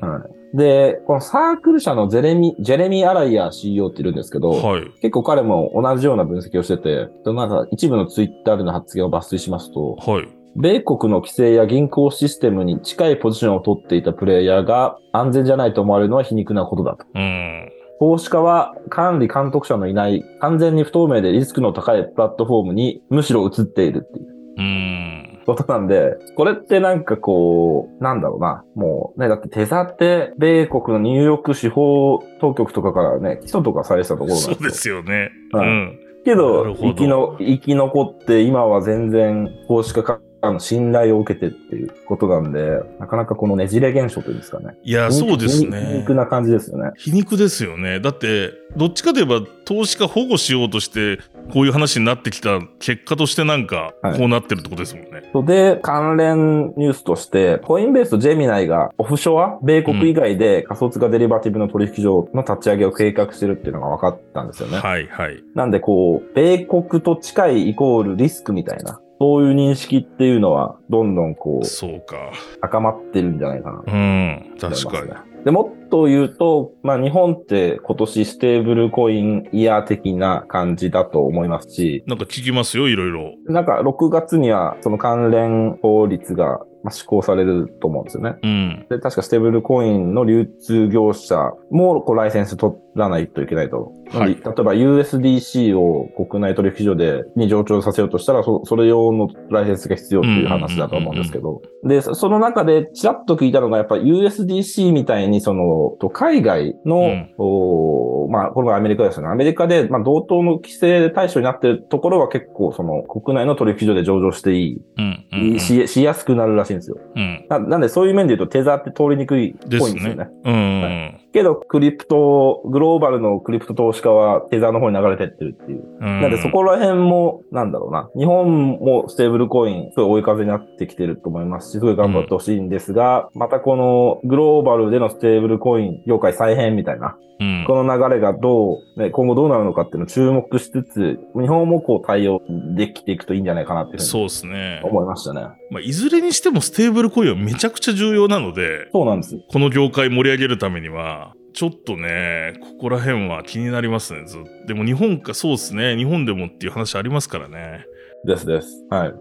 [0.00, 0.56] はい。
[0.56, 4.90] で、このサークル社のゼレミ、ジェレミー・アライヤー CEO っているんですけど、はい。
[5.00, 10.28] 結構彼も同じような分析をしてて、なんか一部のツイッターでの発言を抜粋しますと、はい。
[10.56, 17.06] 米国の規制や銀行システムに近いポジションを取っていたプレイヤーが安全じゃないと思われるのは皮肉なことだと。
[17.14, 17.70] うん。
[18.00, 25.40] 投資家は管理監督者のいない完全に不透明でリスクの高いプラットフォームにむしろ移っているっていううん。
[25.46, 28.64] ことなんで、これってなんかこう、なんだろうな。
[28.74, 35.30] もうね、だってテザって米国のニューヨーク司法当局とかからね、起訴とかされてたところなんそうですよね。
[35.52, 35.98] はいうん。
[36.24, 44.76] けど生きの、生き残って今は全然投資家からの信頼を受けてっていうことなんで、なかなかこのねじれ現象というんですかね。
[44.82, 46.14] いや、そうです皮ね肉。
[46.14, 46.92] な感じですよね。
[46.96, 48.00] 皮肉ですよね。
[48.00, 51.18] だって、どっちかといえば、投資家保護しようとして、
[51.52, 55.28] こういう話になってきた結果としてなんか、はいこうなってるってことですもんね。
[55.32, 64.78] そうで、関連ニュースとして、コインベースとジェミナイがオフショア、米国以外で仮想通貨デリバティブの取引所の立ち上げを計画してるっていうのが分かったんですよね。
[64.78, 65.42] はいはい。
[65.54, 72.32] なんでこう、米国と近いイコールリスクみたいな、そういう認識っていうのは、どんどんこう、そうか。
[72.62, 74.56] 高まってるんじゃないかなとうん。
[74.58, 75.14] 確かにね。。
[75.44, 83.34] で、もっと言うと、まあ日本って今年ステーブルコインイヤー的な感じだと思いますし、なんか聞きますよ、いろいろ。
[83.46, 88.36] なんか6月にはその関連法律がまあ施行されると思うんですよね。
[88.42, 88.86] うん。
[88.88, 93.92] で、確かステーブルコインの流通業者もこうライセンス取らないといけないと。
[94.12, 101.62] はい例えば USDC を国内取引所でに上場させようとしたら、そそれ用のライセンスが必要っていう話だと思うんですけど。
[101.84, 109.28] で、そその中でちらっと聞いたのが、やっぱり USDC みたいにその、と海外の、うんおまあ、これがアメリカですよね。
[109.28, 115.26] アメリカで、まあ、同等の規制対象になっているところは結構その国内の取引所で上場していい、うん。
[115.32, 115.58] うん。
[115.58, 116.98] ししやすくなるらしいんですよ。
[117.16, 117.46] うん。
[117.48, 120.28] ななんでそういう面で言うとテザーって通りにくいっぽいんですよね。
[120.44, 121.20] うん。
[121.32, 125.84] けど、クリプト、グローバルのクリプト投資家はテザーの方に流れてってるっていう。
[126.00, 126.20] うん。
[126.20, 128.10] なんでそこら辺も、なんだろうな。
[128.16, 137.64] 日本もステーブルコイン、すごい追い風になってきてると思いますし、すごい頑張ってほしいんですが、またこのグローバルでのステーブルコイン業界再編みたいな、うん。
[137.66, 142.42] この流れがどう、ね、今後どうなるのかっていうのを注目しつつ、日本もこう対応
[142.76, 144.80] できていくといいんじゃないかなっていうふうにそうですね。
[144.84, 145.40] 思いましたね。
[145.70, 149.40] まあ、いずれにしてもステーブルコインはめちゃくちゃ重要なので、そうなんです。
[149.50, 154.66] この業界盛り上げるためには、ちょっとね、ここら辺は気になりますね、ずっと。
[154.66, 157.84] でも日本か、そうですね、日本でもっていう話ありますからね。
[158.24, 158.86] ですです。
[158.90, 159.14] はい。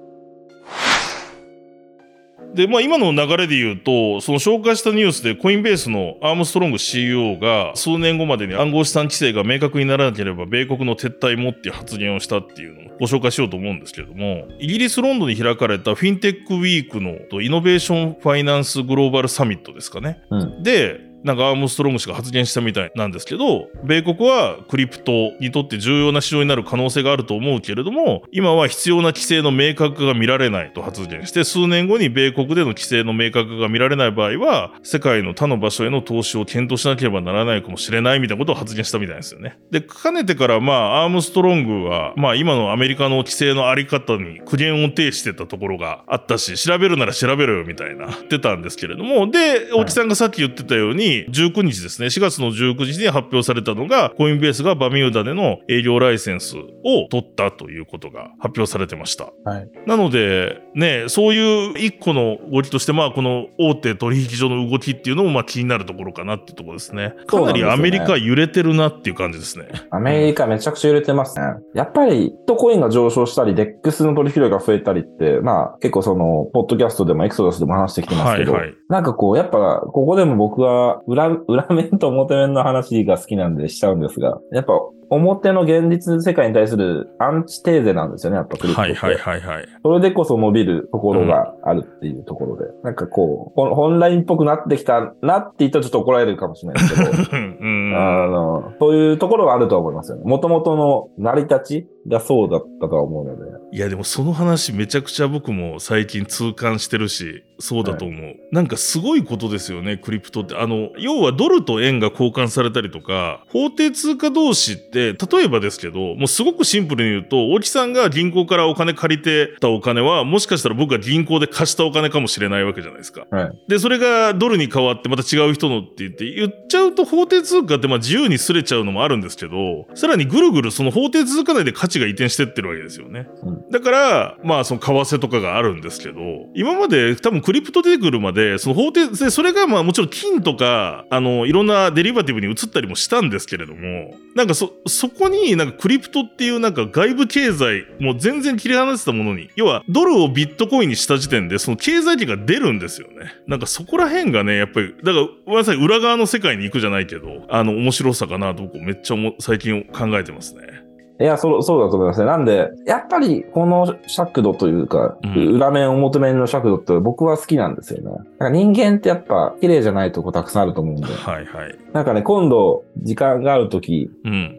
[2.54, 20.22] で、まあ今の流れで言うと、その紹介したニュースでコインベースのアームストロング CEO が数年後までに暗号資産規制が明確にならなければ米国の撤退もっていう発言をしたっていうのをご紹介しようと思うんですけれども、イギリス・ロンドンに開かれたフィンテックウィークのイノベーションファイナンスグローバルサミットですかね。
[20.30, 20.64] うん。
[20.64, 39.58] で、なんかアームストロング氏が発言したみたいなんですけど、米国はクリプトにとって重要な市場になる可能性があると思うけれども、今は必要な規制の明確化が見られないと発言して、数年後に米国での規制の明確化が見られない場合は、世界の他の場所への投資を検討しなければならないかもしれないみたいなことを発言したみたいですよね。
[39.72, 59.32] で、かねてからまあ、アームストロングは、まあ今のアメリカの規制のあり方に苦言を呈してたところがあったし、調べるなら調べろよみたいな言ってたんですけれども、で、大木さんがさっき言ってたように、19日ですね、4月の19日に発表されたのが、コインベースがバミューダでの営業ライセンスを取ったということが発表されてました。
[59.44, 59.70] はい。
[59.86, 67.16] なので、ね、そういう一個の動きとして、まあ、この大手取引所の動きっていうのも、まあ、気になるところかなっていうところですね。
[67.28, 69.68] かなりアメリカ揺れてるなっていう感じですね。
[69.90, 71.46] アメリカめちゃくちゃ揺れてますね。
[71.74, 84.74] やっぱり、ビットコインが上昇したり、デックスの取引量が増えたりって、まあ結構その、ポッドキャストでもエクソダスでも話してきてますけど、はいはいなんかこう、やっぱ、ここでも僕は裏、裏面と表面の話が好きなんでしちゃうんですが、やっぱ、
[85.12, 88.94] 表の現実世界に対するアンチテーゼなんですよね、やっぱクリプトって。
[88.94, 89.68] はいはいはいはい。
[89.82, 92.66] それでこそ伸びるところがあるっていうところで。
[92.84, 100.24] なんかこう、本来っぽくなってきたなって言ったらちょっと怒られるかもしれないですけど、 うんあの、そういうところはあると思いますよね。
[100.26, 103.60] もともとの成り立ち、がそうだったとは思うので。
[103.72, 108.22] いやでもその話めちゃくちゃ僕も最近痛感してるし、そうだと思う。
[108.22, 110.56] はい、なんかすごいことですよね、クリプトって。
[110.56, 123.28] あの、要はドルと円が交換されたりとか、法定通貨同士って、例えばですけど、もうすごくシンプルに言うと、大木さんが銀行からお金借りてたお金は、もしかしたら僕が銀行で貸したお金かもしれないわけじゃないですか。
[123.30, 133.28] はい、で、それがドルに変わってまた違う人のって言って、言っちゃうと法定通貨ってまあ自由にすれちゃうのもあるんですけど、さらにぐるぐるその法定通貨内で価値が移転してってるわけですよね。
[133.44, 136.20] うん、だから、まあその為替とかがあるんですけど、
[136.56, 153.34] 今まで多分クリプト出てくるまで、その法定で、それがまあもちろん金とか、あの、いろんなデリバティブに移ったりもしたんですけれども、なんかそ、そこになんかクリプトっていうなんか外部経済、もう全然切り離せたものに、要はドルをビットコインにした時点でその経済圏が出るんですよね。
[153.48, 160.89] なんかそこら辺がね、やっぱり、だから、ごめんなさい、裏側の世界に行くじゃないけど、あの、面白さかなと僕めっちゃ最近考えてますね。
[161.20, 162.26] いや、そう、そうだと思いますね。
[162.26, 168.26] なんで、やっぱりこの尺度というか、うん、裏面表面の尺度って僕は好きなんですよね。
[168.40, 171.04] なんか人間ってやっぱ綺麗じゃないとこたくさんあると思うんで。
[171.04, 171.78] はいはい。
[171.92, 174.10] なんかね、今度時間があるとき、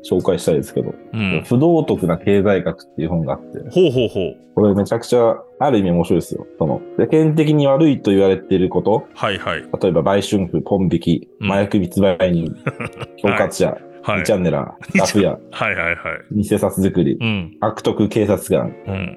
[0.09, 3.59] 紹介したいですけど、うん、不道徳な経済学っていう本があって。
[3.71, 4.37] ほうほうほう。
[4.55, 6.47] これめちゃくちゃある意味面白いですよ。
[6.59, 9.07] その、世間的に悪いと言われていること。
[9.15, 9.63] はいはい。
[9.81, 12.55] 例えば売春婦、ポン引き、麻薬密売人、
[13.23, 13.71] 恐喝者。
[13.71, 13.83] はい、
[14.25, 16.35] チャンネラー、ラフ屋、はいはいはい。
[16.35, 18.75] 偽札作り、うん、悪徳警察官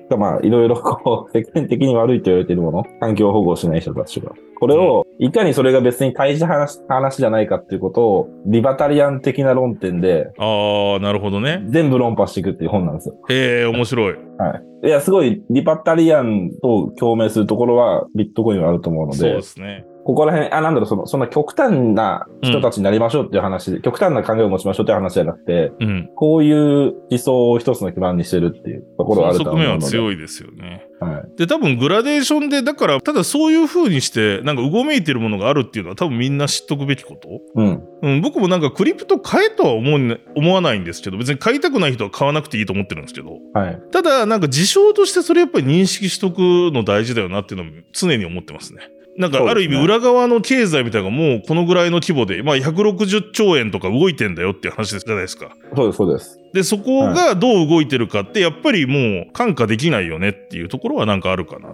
[0.10, 4.32] が、まあ、いろいろこう、 世間的に悪いと言われているもの、環境保護しない人たちが。
[4.60, 11.64] これを、いかにそれが別に大事話、話じゃないかっていうことを、リバタリアン的な論点で、ああ、なるほどね。
[11.66, 13.16] 全部論破していくっていう本なんですよ。
[13.30, 14.14] へえ、面白い。
[14.38, 14.88] はい。
[14.88, 19.18] いや、すごい、リバタリアンと共鳴するところは、ビットコインはあると思うので。
[19.18, 19.86] そうですね。
[20.06, 29.66] ここら辺、あ、なんだろう、その、そんな極端な人たちになりましょうっていう話、うん、極端な考えを持ちましょうっていう話じゃなくて、うん、こういう思想を一つの基盤にしてるっていうところはあると思うので。
[29.66, 30.88] 側面は強いですよね。
[31.00, 31.38] はい。
[31.38, 37.30] で、多分グラデーションで、だから、ただそういう風にして、なんかうごめいてるものがあるっていうのは多分みんな知っとくべきこと。
[37.56, 37.84] うん。
[38.02, 43.82] うん、僕もなんかクリプト買えとは思う、思わないんですけど、別に買いたくない人は買わなくていいと思ってるんですけど、はい。
[43.92, 46.40] ただ、なんか事象としてそれやっぱり認識しとく
[46.74, 48.82] の大事だよなっていうのも常に思ってますね。
[49.18, 55.56] なんかある意味裏側の経済みたいなのがもうこのぐらいの規模で、まあ160兆円とか動いてんだよっていう話じゃないですか。
[55.76, 56.40] そうです、そうです。
[56.54, 61.74] で、そこがどう動いてるかって、やっぱりもう感化できないよねっていうところはなんかあるかな。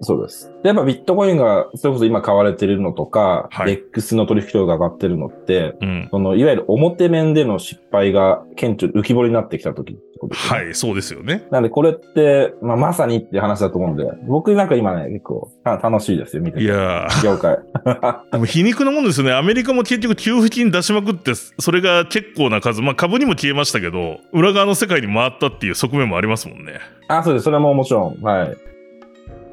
[0.00, 0.52] そうです。
[0.62, 10.58] で、やっぱビットコインが、それこそ今買われてるのとか、はい、X の取引量が上がってるのって、うん、その、いわゆる表面での失敗が顕著、浮き彫りになってきた時ってことですね。
[10.58, 11.46] はい、そうですよね。
[11.50, 16.64] なんでこれって、まあ、まさにって話だと思うんで、僕なんか今ね、結構楽しいですよ、見てて。
[16.64, 17.58] いや業界。
[18.32, 19.32] でも皮肉なもんですよね。
[19.32, 26.74] アメリカも結局給付金出しまくって、それが結構な数、まあ株にも消えましたけど、裏側の世界に回ったっていう側面もありますもんね。
[27.08, 27.44] あ、そうです。
[27.44, 28.22] それももちろん。
[28.22, 28.56] はい。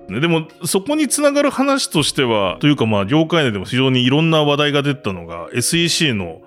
[0.10, 6.42] でも、そこにつながる話としては、というかまあ、業界内でも非常にいろんな話題が出たのが、SEC の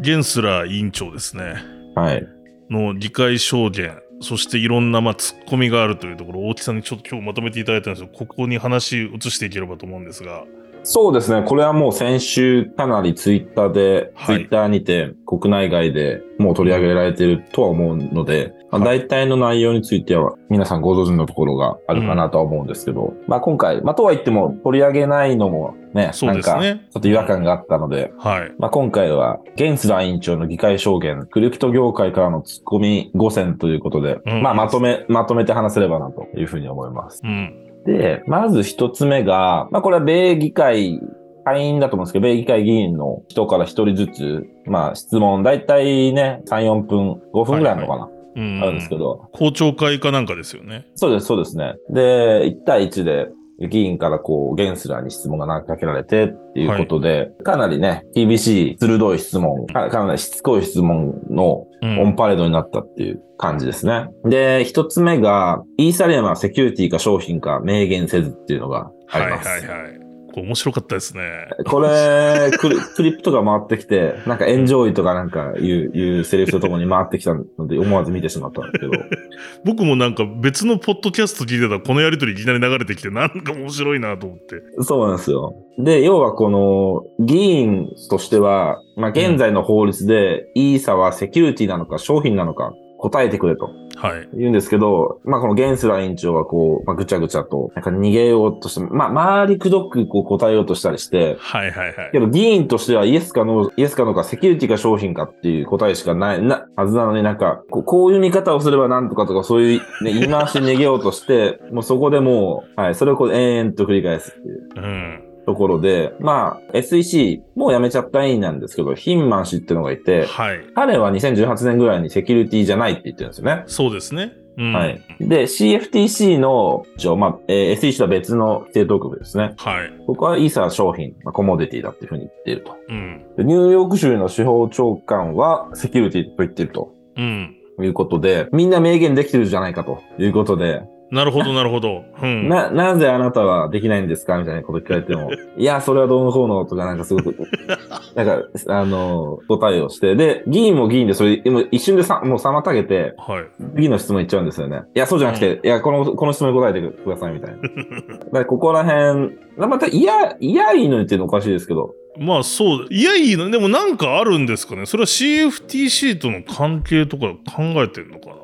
[0.00, 1.56] ゲンスラー委員長ですね。
[1.94, 2.26] はい。
[2.70, 10.44] の議会証言、そしていろんなまあ突っ込みがあるというところ、大木さんにちょっと今日まとめていただいたんですけど、ここに話移していければと思うんですが。
[10.84, 11.46] そうですね。
[11.46, 26.10] これはもう先週かなりツイッターで、はい、ツイッターにて国内外でもう取り上げられているとは思うので、まあ、大体の内容については皆さんご存知のところがあるかなとは思うんですけど、うん、まあ今回、まあとは言っても取り上げないのもね。
[26.22, 28.52] なんかちょっと違和感があったので、はい。
[28.58, 37.20] まあ今回はゲンスラー委員長の議会証言、クリプト業界からの突っ込み5選ということで、うん、まあまとめ、まとめて話せればなというふうに思います。
[37.22, 37.61] うん。
[37.86, 41.00] で、まず一つ目が、まあこれは米議会
[41.44, 47.92] 会員だと思うんですけど、米議会議員の人から一人ずつ、まあ質問、だいたいね、3、4分、5分ぐらいのかな。
[47.94, 49.28] はいはいあるんですけど。
[49.32, 50.86] 公聴会かなんかですよね。
[50.94, 51.74] そうです、そうですね。
[51.90, 64.08] で、1対1で議員からこう、ゲンスラーに質問が投げかけられてっていうことで、はい、かなりね、厳しい、鋭い質問、かなりしつこい質問のオンパレードになったっていう感じですね。
[64.24, 69.48] うん、で、一つ目が、イーサリアムはセキュリティか商品か明言せずっていうのがあります。
[69.48, 70.11] はいはいはい。
[70.40, 71.48] 面白かったですね。
[71.66, 78.92] これ、クリクリプトが回ってきて、なんかエンジョイとかなんかいう、いうセリフとともに回ってきたので、思わず見てしまったんですけど。
[79.64, 84.62] 僕もなんか別のポッドキャスト聞いてたら、このやりとりいきなり流れてきて、なんか面白いなと思って。
[84.82, 85.54] そうなんですよ。
[85.78, 93.68] で、要はこの、議員としては、まあ現在の法律で、イーサはセキュリティなのか商品なのか答えてくれと。
[94.02, 94.28] はい。
[94.34, 102.18] 言うんですけど、まあこのゲンスラー委員長はこう、まあぐちゃぐちゃと、なんか逃げようとして、まあ周りくどくこう答えようとしたりして、はいはいはいけ。
[102.18, 114.68] ど議員としてはイエスかノー、イエスかノーかセキュリティか商品かっていう答えしかない、な、はずなのになんか、こうこういう見方をすればなんとかとかそういう、ね、 言い回しで逃げようとして、もうそこでもう、はい、それをこう延々と繰り返すっていう。
[114.76, 115.31] うん。
[115.46, 120.60] ところで、まあ、SEC、もう辞めちゃった委員なんですけど、ヒンマン氏っていうのがいて、はい。
[120.74, 123.64] 彼は2018年ぐらいにセキュリティじゃないって言ってるんですよね。
[123.66, 124.32] そうですね。
[124.58, 124.72] うん。
[124.72, 125.00] はい。
[125.20, 126.84] で、CFTC の、
[127.16, 129.54] まあ、えー SEC とは別の規定当局ですね。
[129.56, 129.92] はい。
[130.06, 132.76] ここはイーサー商品、まあ、コモディティだっていうふうに言っていると。
[132.88, 133.24] うん。
[133.36, 137.56] でニューヨーク州の司法長官はセキュリティと言っているとうん。
[137.80, 140.82] いうことで、みんな明言できてるじゃないかということで、
[141.12, 142.04] なるほど、 なるほど。
[142.22, 142.48] うん。
[142.48, 144.38] な、なぜあなたはできないんですか？
[144.38, 147.36] みたいなこと聞かれても、 いや、それはどうのこうのとかなんかすごく、
[148.16, 153.44] なんか、あの、答えをして、で、議員も議員で、それ、今一瞬でさ、もう妨げて、はい。
[153.76, 154.82] 次の質問いっちゃうんですよね。
[154.94, 157.56] いや、そうじゃなくて、いや、この、この質問に答えてくださいみたいな。
[157.58, 162.86] だからここら辺、また、いや、いやいいのにっていうのおかしいですけど、まあそう。
[162.90, 163.50] いやいいの。
[163.50, 164.84] でもなんかあるんですかね？
[164.84, 168.34] それは CFTC との関係とか考えてんのかな？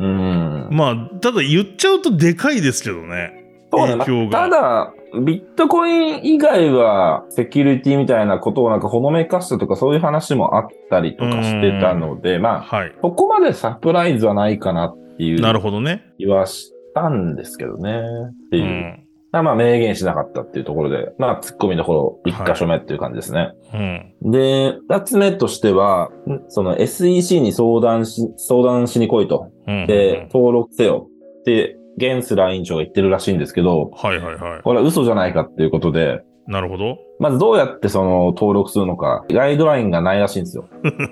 [0.00, 0.47] うん。
[0.70, 3.44] まあ、ただ言っちゃうとでかいですけどね。
[3.70, 4.94] 影響がただ、
[5.24, 12.92] ビットコイン以外は、セキュリティみたいなことをなんかほのめかしたとか、そういう話もあったりとかしてたので、まあ、はい。
[13.00, 16.04] そこまでサプライズはないかなっていうなるほどね。
[16.18, 18.00] 気はしたんですけどね。
[18.00, 18.64] ってういう。
[18.64, 19.07] ん。
[19.30, 23.52] まあ、まあ、明言しなかったっていうところで、まあ、突っ込みどころ一箇所目っていう感じですね。
[23.74, 23.76] う
[24.28, 24.30] ん。
[24.30, 29.50] で、二つ目としては、んその SEC に相談し、相談しに来いと。
[29.66, 29.86] うん。
[29.86, 31.08] で、登録せよ
[31.40, 36.52] って、ゲンスラー委員長が言ってるらしいんですけど、はいはいはこれは嘘じゃないかっていうことで、い。
[36.52, 36.96] なるほど。
[37.18, 40.66] まずどうやってその登録するのか、ガイドラインがないらしいんですよ。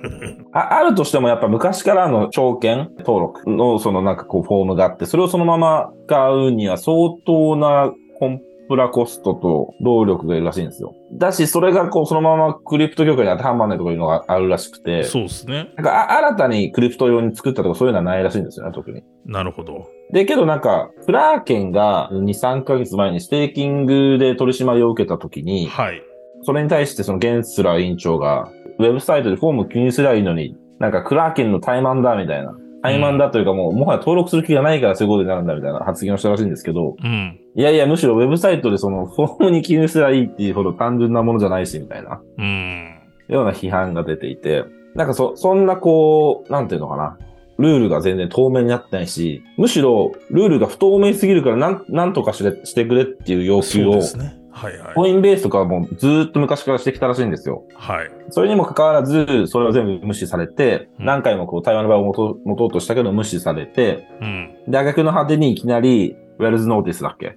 [0.54, 10.94] ああるとしてもやっぱ昔からの証券登録のそのなんかこうフォームがあって、それをそのまま使うには相当なコンプラコストと労力がいるらしいんですよ。
[11.12, 15.72] だし、それがこうそのままクリプト業界に当てはまらないとかいうのがあるらしくて、そうですね。
[15.76, 19.02] なんかあ新たにクリプト用に作ったとかそういうのはないらしいんですよね、特に。
[19.24, 19.86] なるほど。
[20.12, 26.02] で、けどなんか、クラーケンが2、3ヶ月前にステーキングで取り締まりを受けたときに、はい。
[26.42, 32.54] それに対してそのゲンスラー委員長が、ウェブサイトでフォーム記入すればいいのに、なんかクラーケンの怠慢だみたいな。
[32.83, 37.41] 怠慢だというかもう、もはや登録する気がないからそういうことになるんだみたいな発言をしたらしいんですけど、うん。
[37.55, 43.01] いやいや、むしろウェブサイトでそのフォームに記入すればいいっていうほど単純なものじゃないし、みたいな、うん。
[43.29, 44.64] ような批判が出ていて、
[44.95, 47.18] なんかそ、そんなこう、なんていうのかな。
[47.59, 54.36] ルールが全然透明になってないし、むしろルールが不透明すぎるからなん、なんとかしてしてくれっていう要求を、そうですね。
[54.57, 54.94] はいはい。
[54.94, 57.64] コインベースとかはもうずーっと昔からしてきたらしいんですよ。
[57.74, 58.11] はい。
[58.30, 64.57] それにもかかわらず、それは全部無視されて、うん何回もこう対話の場を持とう持とうとしたけど無視されて、うん。
[64.66, 67.36] で、逆の果てにいきなり、ウェルズノーティスだっけ？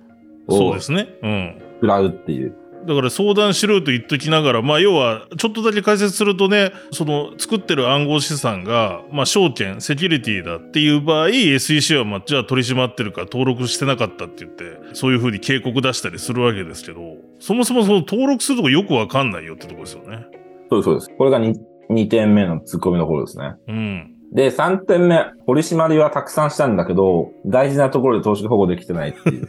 [0.50, 1.10] そうですね。
[1.22, 1.62] うん。
[1.82, 2.56] 食らうっていう。
[2.88, 17.00] だから相談しろと言っときながら、まあ要は、ちょっとだけ解説するとね、その作ってる暗号資産が、まあ証券、セキュリティだっていう場合、SEC はまあじゃあ取り締まってるから登録してなかったって言って、そういうふうに警告出したりするわけですけど、
[17.40, 20.26] そもそもその登録するとこよくわかんないよってとこですよね。
[20.70, 21.10] そうです、そうです。
[21.18, 21.54] これが 2,
[21.90, 23.54] 2点目の突っ込みどころですね。
[23.68, 24.19] うん。
[24.32, 25.26] で、3点目。
[25.48, 29.48] 取り締まりはたくさんしたんだけど、大事なところで投資保護できてないっていう。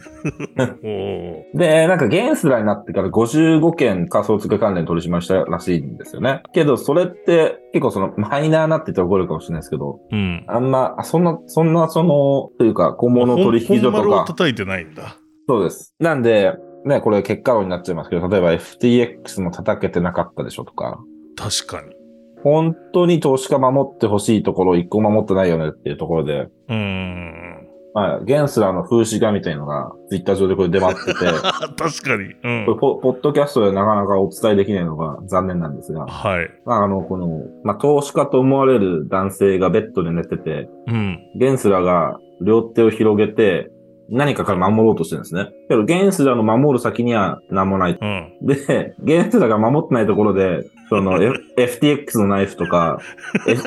[1.57, 6.41] で、なんかゲンスラになってから55件仮想通貨関連取り締まりしたらしいんですよね。
[6.53, 10.43] けど、それって結構そのマイナーなって言ったら怒るかもしれないですけど、うん。
[10.47, 15.17] あんま、あそんな、そんなその、というか、小物取引所とか、叩いてないんだ。
[15.47, 15.95] そうです。
[15.99, 16.53] なんで、
[16.85, 20.99] ね、これ結果論になっちゃいますけど、例えば FTX も叩けてなかったでしょとか、
[21.35, 22.00] 確かに。
[22.43, 27.67] 本当に投資家守ってほしいところを一個守ってないよねっていうところで、うーん。
[27.93, 31.13] まあ、ゲンスラーの風刺画みたいのが、ツイッター上でこれ出回ってて、
[31.77, 32.33] 確かに。
[32.43, 32.77] うんこれ。
[32.79, 36.49] ポポッドキャストでなかなかお伝えできないのが残念なんですが、はい。
[36.65, 41.19] まあ、あの、この、まあ、投資家と思われる男性がベッドで寝てて、うん。
[41.35, 43.69] ゲンスラが両手を広げて、
[44.09, 45.49] 何かから守ろうとしてるんですね。
[45.69, 47.97] けど、ゲンスラの守る先には何もない。
[47.99, 48.33] うん。
[48.41, 52.99] で、ゲンスラが守ってないところで、その、F、FTX のナイフとか、
[53.47, 53.63] F-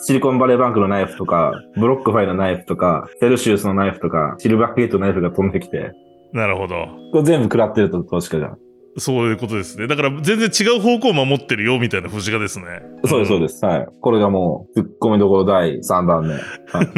[0.00, 5.92] Silicon Valley Bank のナイフとか、 BlockFi のナイフとか、 Celsius のナイフとか、 Silvergate のナイフが飛んできて、
[6.32, 6.86] なるほど。
[7.12, 8.58] これ全部食らってると投資家じゃん。
[8.96, 9.86] そういうことですね。
[9.86, 12.64] だから全然違う方向を守ってるよみたいな節がですね。
[13.04, 13.64] そうです、そうでです。
[13.66, 13.86] はい。
[14.00, 16.34] これがもう、突っ込みどころ第3番目。
[16.34, 16.92] はいす。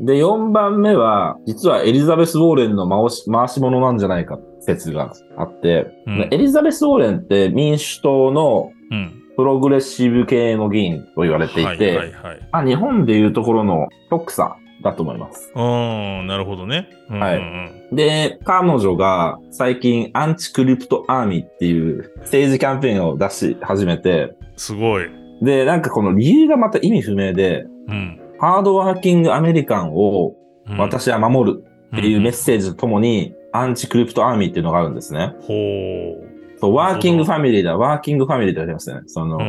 [0.00, 9.18] で、4番目は、実はエリザベス・ウォーレンの回し回し物なんじゃないか説があって、うんエリザベス・ウォーレンって民主党のうん。
[9.34, 12.12] プログレッシブ系の議員と言われていて、
[12.52, 15.50] あ、日本でいうところの極左だと思います。
[15.54, 16.90] ああ、なるほどね。
[17.08, 25.04] うんうんはいうんで、彼女が最近 Anti-Crypto Army っていう政治キャンペーンを出し始めて、すごい。
[25.42, 28.20] で、なんかこの理由がまた意味不明で、うん。
[28.38, 30.34] hardworking American を
[30.66, 31.64] うん私は守る
[31.96, 32.38] っていうメッジ。
[32.38, 35.34] セージとともに、 Anti-Crypto Army っていうのがあるんですね。
[35.40, 36.58] ほう。
[36.58, 39.02] そう、 working family だ、ワーキングファミリーって言われてますよね。
[39.06, 39.48] その、うんうん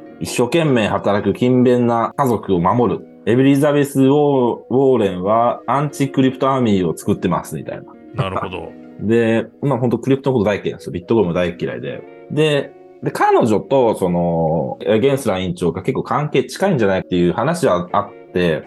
[0.00, 3.06] ん一生懸命働く勤勉な家族を守る。
[3.26, 7.82] エリザベス・ウォーレンはアンチクリプトアーミーを作ってますみたいな。
[7.82, 8.16] うん。
[8.16, 8.68] なるほど。
[9.00, 10.92] で、まあ本当クリプトのこと大嫌いなんですよ。
[10.92, 12.02] ビットコインも大嫌いで。
[12.30, 12.72] で、
[13.02, 18.23] で、彼女と、その、ゲンスラー委員長が結構関係近いんじゃないっていう話はあって、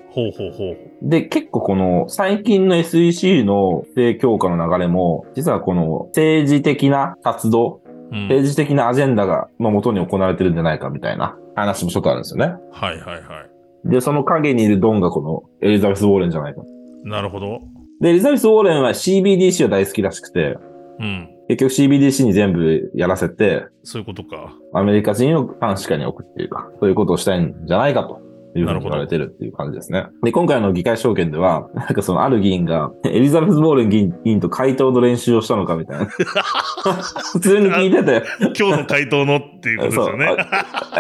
[0.10, 0.78] ほうほうほう。
[1.02, 8.22] で、結構この最近の SEC の規制強化の流れも、実はこの政治的な活動、うん。
[8.24, 12.56] 政治的なアジェンダが、のもとに行われてるんじゃないかみたいな話もちょっとあるんですよね。
[12.72, 13.46] はいはいは
[13.86, 13.90] い。
[13.90, 16.62] で、その影にいるドンがこのエリザベス・ウォーレンじゃないか。
[17.04, 17.60] なるほど。
[18.02, 20.58] で、エリザベス・ウォーレンは CBDC は大好きらしくて、
[21.00, 21.30] うん。
[21.50, 24.54] 結局 CBDC に全部やらせて、そういうことか。
[24.74, 28.22] アメリカ人を監視下に置くっていうか、そういうことをしたいんじゃないかと。
[28.60, 30.08] いうふうに言われてるっていう感じですね。
[30.24, 36.06] で、今回の議会証言では、なんかそのある議員が、エリザベス・ウォーレン議員と回答の練習をしたのかみたいな。
[37.34, 38.24] 普通に聞いてて、
[38.60, 40.26] 今日の回答のっていうことですよね。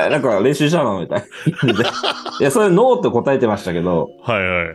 [0.09, 1.25] なんか練習したのみたいな。
[2.39, 4.67] いや、それノーって答えてましたけど、はいはい。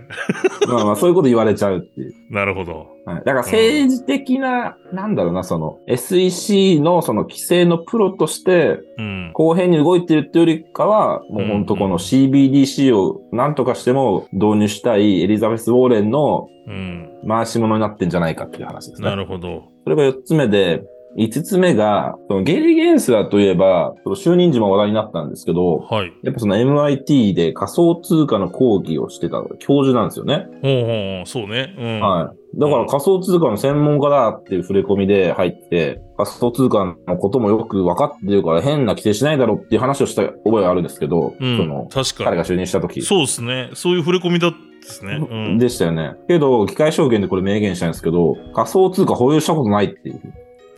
[0.69, 2.13] まあまあそういうこと言われちゃうっていう。
[2.31, 2.87] なるほど。
[3.05, 9.31] はい、だから政治的な、なんだろうな、その SEC のその規制のプロとしてうん。
[9.35, 17.09] 公平に動いてるっていうよりかは、もう本当この CBDC を何とかしても導入したいエリザベス・ウォーレンのうん。
[17.27, 19.09] 回し物になってんじゃないかっていう話ですね。
[19.09, 19.65] なるほど。
[19.85, 20.83] それが4つ目で、
[21.17, 26.13] 5つ目が、そのゲイリー・ゲンスラーといえば、その就任時も話題になったんですけど、はい。
[26.23, 30.47] やっぱその MIT で仮想通貨の講義をしてた教授なんですよね。
[30.63, 31.27] ほうほう。
[31.27, 31.75] そうね。
[31.79, 32.01] うん。
[32.01, 32.59] はい。
[32.59, 42.31] だから仮想通貨の専門家だっていう触れ込みで入って、仮想通貨のこともよく分かってるから変な規定しないだろうっていう話をした覚えがあるんですけど、うんその、確かに。
[42.31, 43.03] 彼が就任した時。
[43.03, 43.71] そうですね。
[43.75, 45.27] そういう触れ込みだったですね。
[45.31, 45.59] うん。
[45.59, 46.15] でしたよね。
[46.29, 50.21] けど、機械証言でこれ明言したんですけど、仮想通貨保有したことないっていう。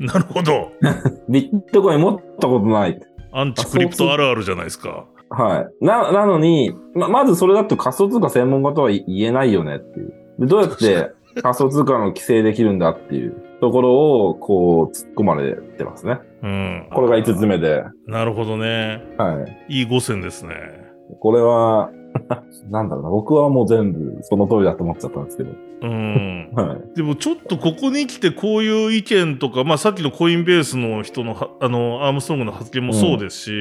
[0.01, 0.72] なるほど。
[1.28, 3.01] ビットコイン持ったことない。
[3.32, 5.07] アンチクリプトあるあるじゃないですか。
[5.30, 5.84] はい。
[5.84, 10.14] な、なのに、ま、まずそれだと仮想通貨専門家とは言えないよねっていう。
[10.38, 16.18] でどうやって仮想通貨の規制できるんだっていうところを、こう、突っ込まれてますね。
[16.42, 16.88] うん。
[16.92, 17.82] これが5つ目で。
[18.07, 19.03] なるほどね。
[19.18, 19.78] はい。
[19.80, 20.55] いい五線ですね。
[21.20, 21.90] これは、
[22.70, 23.10] なんだろうな。
[23.10, 25.50] 僕はもう全部その通りだと思っちゃったんですけど。
[25.82, 26.50] うん。
[26.54, 26.96] はい。
[26.96, 33.52] でもちょっとここに来てこういう意見とか、まあさっきのコインベースの人のは、あの、アームストロングの発言もそうですし、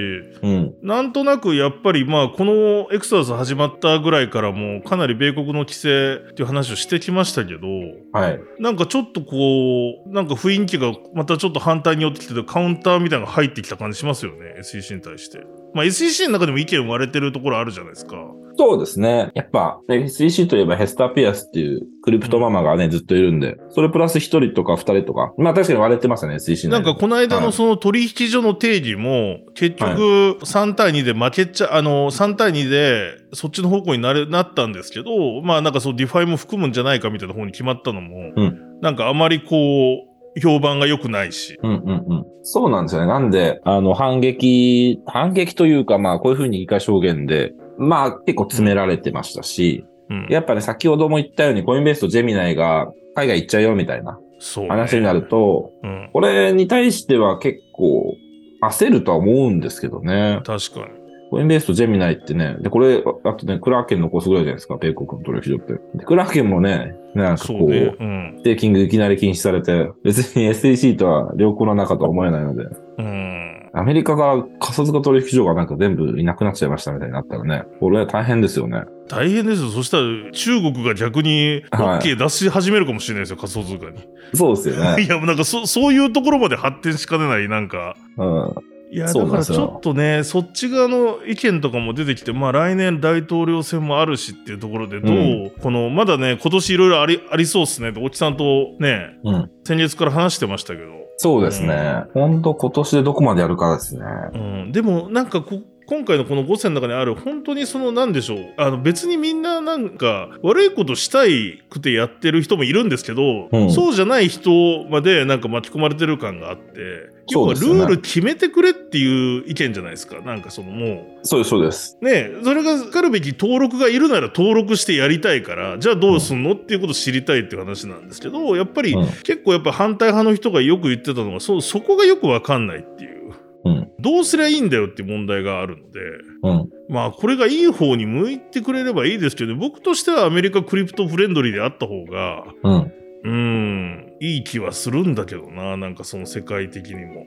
[0.41, 0.73] うん。
[0.81, 7.67] なんとなくやっぱりまあこのエクサス始まったぐらいからもかなり米国の規制っていう話をしてきましたけど、
[8.13, 8.39] はい。
[8.59, 15.41] なんかちょっとこう、なんか雰囲気がまたちょっと反対に寄ってきててカウンターみたいなのが入ってきた感じしますよね、SEC に対して。
[15.73, 18.15] まあ SEC の中でも意見割れてるところあるじゃないですか。
[18.55, 19.31] そうですね。
[19.33, 27.45] やっぱ、ね SEC といえばヘスター・ピアスっていう Crypto ママがね、ずっといるんで、それプラス1人とか2人とか、まあ確かに割れてますよね、SEC なんかこの間はい。
[27.45, 38.79] のその取引所の定義も、結局3対2で負けちゃ、あの、3対2でそっちの方向になれなったんですけど、まあなんかそう DeFi も含むんじゃないかみたいな方に決まったのも、うん。
[38.81, 41.57] なんかあまりこう、評判が良くないし。
[41.61, 42.25] うんうんうん。
[42.43, 43.07] そうなんですよね。
[43.07, 50.27] なんで、あの、反撃、反撃というか、まあ、こういうふうに議会証言で、まあ、結構詰められてましたし、うん。
[50.29, 54.19] やっぱね、先ほども言ったように、 Coinbase と Gemini が海外行っちゃうよみたいな。
[54.67, 56.09] 話になると、うん。
[56.11, 58.15] これに対しては結構
[58.61, 60.41] 焦るとは思うんですけどね。
[60.43, 61.02] 確かに。
[61.33, 65.73] コインベースとジェミナイってね、で、これ、ああとね、クラーケンのコースぐらいじゃないですか、米国の取引所って。
[65.97, 67.95] でクラーケンもね、なんかこう、そうね。
[67.99, 68.35] うん。
[68.37, 72.65] ステーキングいきなり禁止されて、別に SEC とは良好な仲とは思えないので、
[72.99, 73.71] うん。
[73.75, 78.83] アメリカが仮想通貨取引所がなんか全部いなくなっちゃいましたみたいになったらね、これは大変ですよね。
[79.07, 79.69] 大変ですよ。
[79.69, 83.97] そしたら中国が逆にはい OK 出し始めるかもしれないですよ、仮想通貨に。
[84.35, 85.01] そうですよね。
[85.03, 87.95] いや、もうなんかそ、そういうところまで発展しかねない、なんか。
[88.17, 88.72] うん。
[88.93, 99.51] いや、だからちょっとね、そっち側の意見とかも出てきて、まあ来年大統領選もあるしっていうところで、どう、うんこの、まだね、今年いろいろあり、ありそうっすねおちさんとね、うん。
[99.63, 100.85] 先月から話してましたけど。
[101.17, 102.03] そうですね。
[102.13, 104.03] ほんと今年でどこまでやるかですね。
[104.33, 104.37] う
[104.67, 104.71] ん。
[104.71, 108.53] でも、なんかこ、今回のこの5選の中にある、本当にその、なんでしょう。
[108.57, 114.51] あの、別にみんななんか、悪いことしたいくてやってる人もいるんですけど、うんそうじゃない人
[114.89, 120.19] までなんか巻き込まれてる感があって、要はルール決めてくれっていう意見じゃないですか。
[120.21, 121.97] なんかそのもそうです、そうです。
[122.01, 133.31] う、ね、それがかるべき登録がいるなら登録してやりたいから、じゃあどうすんのっていうことを知りたいっていう話なんですけど、やっぱりうん結構やっぱ反対派の人がよく言ってたのが、そそこがよくわかんないっていう。
[133.65, 133.89] うん。
[133.99, 135.99] どうすりゃいいんだよっていう問題があるので、
[136.43, 136.69] うん。
[136.89, 142.91] まあこれがいい方に向いてくれればいいですけど、僕としてはアメリカクリプトフレンドリーであった方が、うん。
[143.23, 147.25] うーん、いい気はするんだけどな、なんかその世界的にも。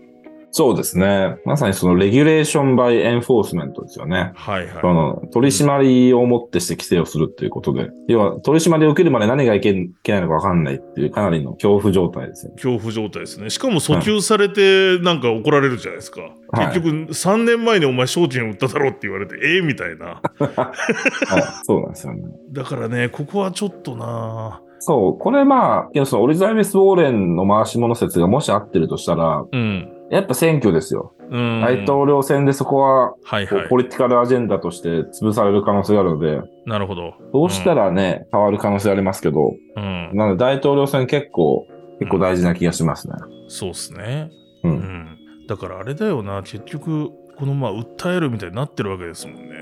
[0.59, 1.36] そうですね。
[1.44, 4.32] まさにそのレギュレーションバイエンフォースメントですよね。
[4.34, 4.80] はいはい。
[4.80, 12.53] その取り締まりをもってして規制をするっていうことで、要は取り締まりを受けるまで何がいけいけないのか分かんないっていうかなりの恐怖状態ですよ。
[12.53, 13.51] 恐怖状態ですね。
[13.51, 16.22] しかも訴求されてなんか怒られるじゃないですか。
[16.22, 16.32] はい
[16.68, 20.22] 結局3年前にお前証券売っただろって言われて、 ええみたいな。
[20.40, 22.22] はい、そうなんですよね。
[22.53, 29.92] だからね、ここはちょっとなそう、これまあ、いやそのオリザベス・ウォーレンの回し物説がもし合ってるとしたら、うん。
[30.10, 31.14] やっぱ選挙ですよ。
[31.30, 31.60] うん。
[31.60, 33.68] 大統領選でそこは、はいはい。
[33.68, 37.14] ポリティカルアジェンダとして潰される可能性があるので、なるほど。
[37.32, 40.10] そうしたらね、変わる可能性ありますけど、うん。
[40.14, 41.66] なので大統領選結構、
[41.98, 43.14] 結構大事な気がしますね。
[43.48, 44.30] そうっすね。
[44.62, 44.68] う。
[44.68, 45.18] うんん。
[45.48, 49.54] だからあれだよな、結局、このまあ訴えるみたいになってるわけですもんね。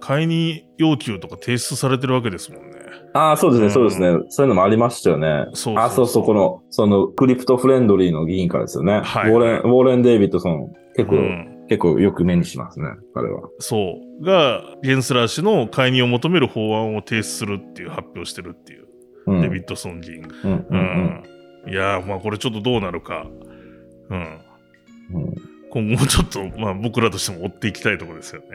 [0.00, 2.69] 解任要求とか提出されてるわけですもんね。
[3.12, 4.18] ああ、そうですね、うんそうですね。
[4.28, 5.46] そういうのもありましたよね。
[5.52, 9.00] そうあ、そうそう、この、その、クリプトフレンドリーの議員からですよね。
[9.02, 13.42] はいウォーレン、ウォーレン・デイビッドソン、結構、うん結構よく目にしますね、彼は。
[13.60, 14.24] そう。
[14.24, 18.86] が、ゲンスラー氏の解任を求める法案を提出するっていう発表してるっていう、
[19.28, 19.40] うん。
[19.40, 20.28] デビッドソン議員が。
[20.42, 20.78] うん、う、うん
[21.68, 21.70] ん。
[21.70, 23.24] いやー、まあこれちょっとどうなるか。
[24.10, 24.18] うん。
[25.12, 25.22] うん。
[25.22, 25.34] うん。
[25.70, 28.46] 今後もちょっと、まあ僕らとしても追っていきたいところですよね。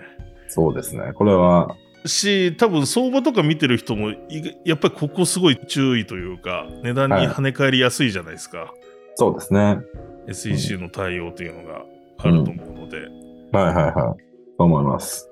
[0.50, 1.14] そうですね。
[1.14, 1.74] これは、
[2.06, 4.18] し、多分相場とか見てる人も、い
[4.66, 8.74] やっぱりここすごい注意というか、値段に跳ね返りやすいじゃないですか。
[9.16, 9.80] そうですね。
[10.28, 11.84] SEC の対応というのが
[12.18, 12.98] あると思うので。
[13.52, 13.94] はいはいはい。
[13.94, 14.10] そ
[14.60, 15.30] う思います。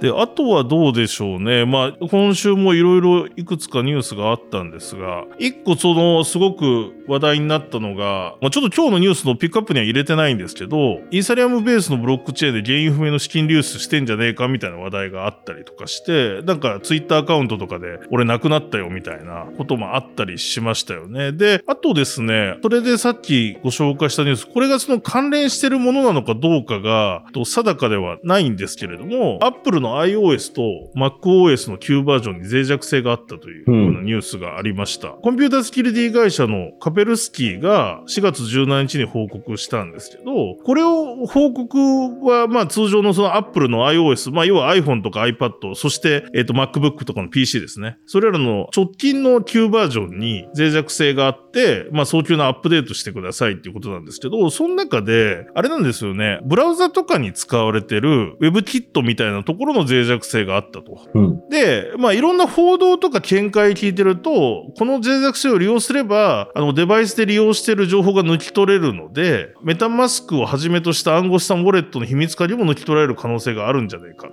[0.00, 1.64] で、あとはどうでしょうね。
[1.66, 21.32] まあ、今週もいろいろいくつかニュースがあったんですが、一個その、すごく話題になったのが、まあ、ちょっと今日のニュースのピックアップには入れてないんですけど、イーサリアムベースのブロックチェーンで原因不明の資金流出してんじゃねえかみたいな話題があったりとかして、なんかツイッターアカウントとかで、俺なくなったよみたいなこともあったりしましたよね。
[21.32, 35.08] で、あとですね、それでさっきご紹介したニュース、これがその関連してるものなのかどうかが、と定かではないんですけれども、Apple の iOS と MacOS の旧バージョンに脆弱性があったというようなニュースがありました。
[35.10, 47.98] コンピューターセキュリティ会社のカペルスキーが4月17日に報告したんですけど、これを報告はまあ通常のその Apple の iOS、まあ要は iPhone とか iPad、そしてえっ、と MacBook とかの PC ですね。
[48.06, 61.00] それらの直近の旧バージョンに脆弱性があって、まあ早急なアップデートしてくださいっていうことなんですけど、その中で、あれなんですよね、ブラウザとかに使われてる WebKit みたいなところの脆弱性があったと。
[61.14, 61.48] うん。
[61.48, 74.28] で、まあ、いろんな報道とか見解聞いてると、この脆弱性を利用すれば、あの、デバイスで利用している情報が抜き取れるので、メタマスクをはじめとした暗号資産ウォレットの秘密化にも抜き取られる可能性があるんじゃないか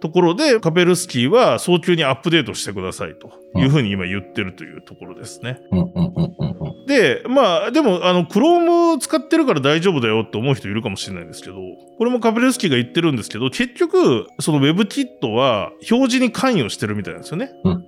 [0.00, 5.60] ところで、カペルスキーは早急にアップデートしてくださいというふうに今言ってるというところですね。
[5.72, 5.78] うん。
[5.80, 5.88] うん。
[5.94, 6.34] うん。
[6.60, 6.86] うん。
[6.86, 11.56] で、まあ、でも、あの、Chrome 使ってるから大丈夫だよって思う人いるかもしれないんですけど、
[11.98, 17.50] これもカペルスキーが言ってるんですけど、結局、その WebKit は表示に関与してるみたいなんですよね。
[17.64, 17.84] うん。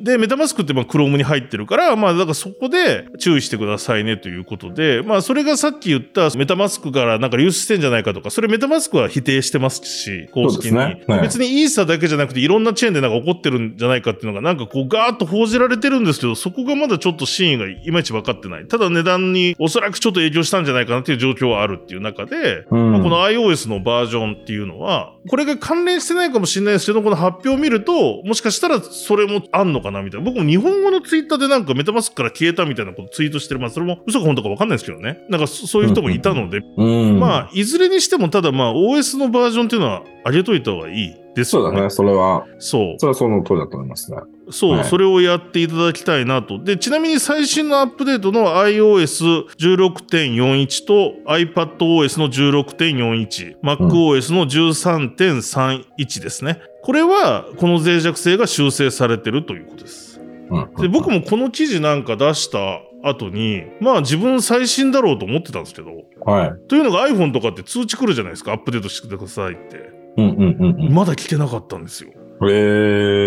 [0.00, 10.72] で、メタマスクってまあ Chrome に入ってるから、まあだからそこで注意してくださいねということで、まあそれがさっき言ったメタマスクからなんか流出してんじゃないかとか、それメタマスクは否定してますし、公式に。
[10.72, 18.66] ねはい別にイーサだけじゃなくていろんなチェーンでなんか起こってるんじゃないかっていうのがなんかこうガーッと報じられてるんですけど、そこがまだちょっと真意がいまいち分かってない。
[18.66, 30.24] ただ値段におそらくちょっと影響したんじゃないかなっていう状況はあるっていう中で、うんまあこの iOS のバージョンっていうのは、これが関連してないかもしれないですけど、この発表を見ると、もしかしたらそれもあんのかなみたいな。
[30.24, 33.60] 僕も日本語のツイッターでなんかメタマスクから消えたみたいなことツイートしてる。
[33.60, 35.18] まあそれも嘘か本当かわかんないですけどね。
[35.28, 37.18] なんかそそういう人もいたので、うん。
[37.18, 41.68] まあいずれにしてもただまあ OS のバージョンっていうのは上げといた方がいいですよね。
[41.68, 41.90] そうだね。
[41.90, 42.98] それは、そう。
[42.98, 44.18] それはその通りだと思いますね。
[44.50, 46.62] そう、はいそれをやっていただきたいなと。
[46.62, 56.60] で、ちなみに最新のアップデートの iOS16.41 と iPadOS の16.41、MacOS の13.31ですね。
[56.82, 60.20] これは、この脆弱性が修正されてるということです。
[60.50, 60.74] うん。
[60.76, 65.90] で、僕もこの記事なんか出した後に、まあ自分最新だろうと思ってたんですけど、
[66.24, 66.52] はい。
[66.68, 69.90] というのが iPhone とかって通知来るじゃないですか、アップデートしてくださいって。
[70.16, 72.10] うんうんうんまだ聞けなかったんですよ。
[72.40, 72.50] うん。
[72.50, 72.52] へ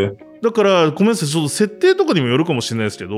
[0.06, 0.31] え。
[0.42, 3.16] だから、ごめんなさい、ちょっと設定とかにもよるかもしれないですけど、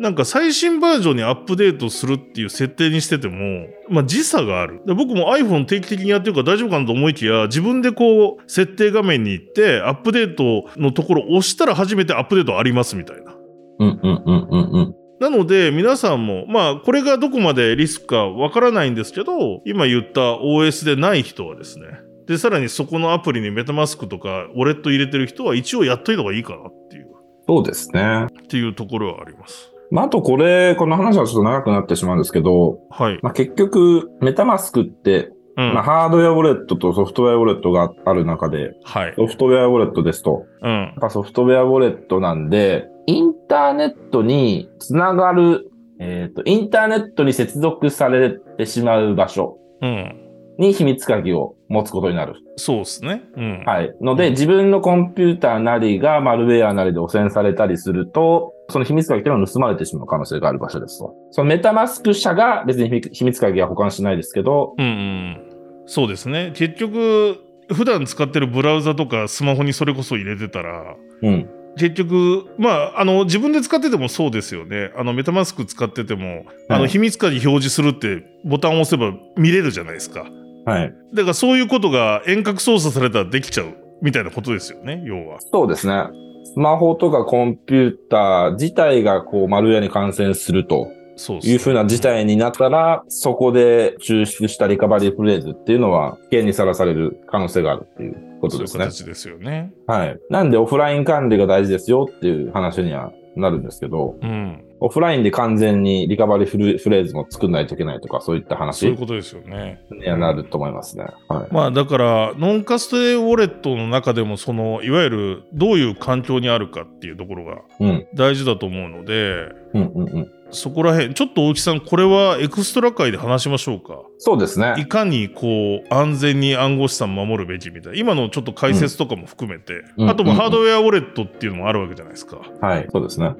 [0.00, 4.82] なんか最新バージョンにアップデートするっていう設定にしてても、まあ時差がある。
[4.84, 13.34] で僕も iPhone 定期的にやってるから大丈夫かなと思いきや、自分でこう、設定画面に行って、アップデートのところを押したら初めてアップデートありますみたいな。
[13.78, 14.94] うんうんうんうんうん。
[15.20, 21.86] なので、皆さんも、まあ、これがどこまでリスクかわからないんですけど、今言った OS でない人はですね、
[22.26, 27.08] で、さらにそこのアプリにメタマスクとか、ウォレット入れてる人は一応やっといた方がいいかなっていう、
[27.46, 28.26] そうですね。
[28.44, 29.72] っていうところはあります。
[29.90, 33.18] まあ、あとこれ、この話はちょっと長くなってしまうんですけど、はい。
[33.22, 35.74] まあ、結局、メタマスクって、うん。
[35.74, 39.14] まあ、ハードウェアウォレットとソフトウェアウォレットがある中で、はい。
[39.16, 40.88] ソフトウェアウォレットですと、うんや。
[40.90, 45.70] っぱソフトウェアウォレットなんで、インターネットにつながる、
[46.00, 50.23] えっ、と、インターネットに接続されてしまう場所うん。
[50.58, 52.34] に秘密鍵を持つことになる。
[52.56, 53.22] そうですね。
[53.36, 53.64] うん。
[53.64, 53.94] はい。
[54.00, 61.14] ので、自分のコンピューターなりがマルウェアなりで汚染されたりすると、その秘密鍵というのは盗まれてしまう可能性がある場所ですと。
[61.30, 65.42] そのメタマスク社が別に秘密鍵は保管しないですけど、うんうん。
[65.86, 66.52] そうですね。
[66.54, 67.38] 結局、
[67.72, 71.48] 普段使ってるブラウザとかスマホにそれこそ入れてたら、うん。
[71.76, 74.92] 結局、まあ、あの、自分で使っててもそうですよね。
[74.96, 80.26] あの、メタマスク使ってても、あの、はい秘密鍵表示するってボタンを押せば見れるじゃないですか。
[80.64, 80.94] はい。
[81.12, 85.38] だからそういうことが遠隔操作されたらできちゃうみたいなことですよね、要は。
[85.40, 86.04] そうですね。
[86.44, 98.78] スマホとかコンピューター自体がこうマルウェアに感染するとそういうふうな事態になったら、そこで抽出したリカバリーフレーズっていうのは危険にさらされる可能性があるっていうことですね。
[98.78, 99.72] そういう形ですよね。
[99.86, 100.18] はい。
[100.30, 104.63] なんでオフライン管理が大事ですよっていう話にはなるんですけど、うん。
[104.84, 109.80] オフラインで完全にリカバリーフレフレーズも作んないといけないとか、そういったそう話にいうことですよね。
[110.06, 111.06] はなると思いますね。
[111.26, 111.48] はい。
[111.50, 118.06] まあだから、ノンカストレウォレットの中でも、その、いわゆるどういう環境にあるかっていうところがうん。
[118.14, 120.30] 大事だと思うので、うんうんうん。
[120.50, 124.02] そこら辺、ちょっと大木さん、これはエクストラ界で話しましょうか。
[124.18, 124.84] そうですいね。
[124.84, 132.88] かにこう安全に暗号資産守るべきみたいな今のちょっと解説とかも含めて、うんあとまあうんハードウェアウォレットっていうのもあるわけじゃないですかはい。
[132.92, 133.34] そうですね。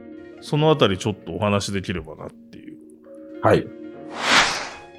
[0.44, 2.76] そのあたりちょっとお話しできればなっていう。
[3.42, 3.66] はい。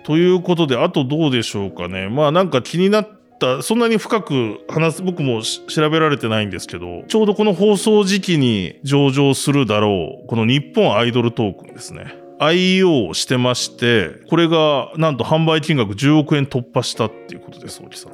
[0.04, 2.10] ということであとどうでしょうかね。
[2.10, 12.16] まあなんか気になったそんなに深く話す僕もし調べられてないんですけどちょうどこの放送時期に上場するだろうこの日本アイドルトークンですね。
[12.40, 18.14] IEO をしてましてこれがなんと販売金額10億円突破したっていうことです大木さん。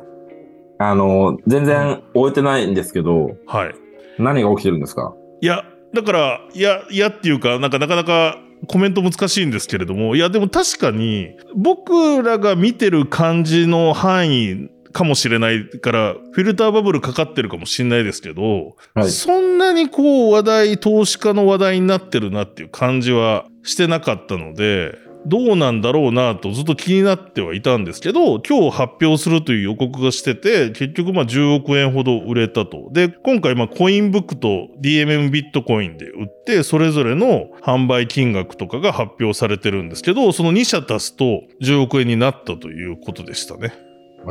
[0.79, 3.75] あの、全然終えてないんですけど、はい。
[4.17, 5.13] 何が起きてるんですか？
[5.39, 5.63] いや、
[5.93, 8.37] だから、いや、いやっていうか、なんかなかなか
[8.67, 19.09] コメント難しいんですけれども、いや、でも確かに、僕らが見てる感じの範囲かもしれないから、フィルターバブルかかってるかもしれないですけど、はい。
[19.09, 24.95] そんなにこう話題、投資家の話題になってるなっていう感じはしてなかったので、
[25.25, 32.89] どうなんだろうなとずっと気になってはいたんですけど、今日発表するという予告がしてて、結局まあ10億円ほど売れたと。
[32.91, 43.73] で、今回まあコインブックと DMM ビットコインで売って、それぞれの販売金額とかが発表されてるんですけど、その2社足すと10億円になったということでしたね。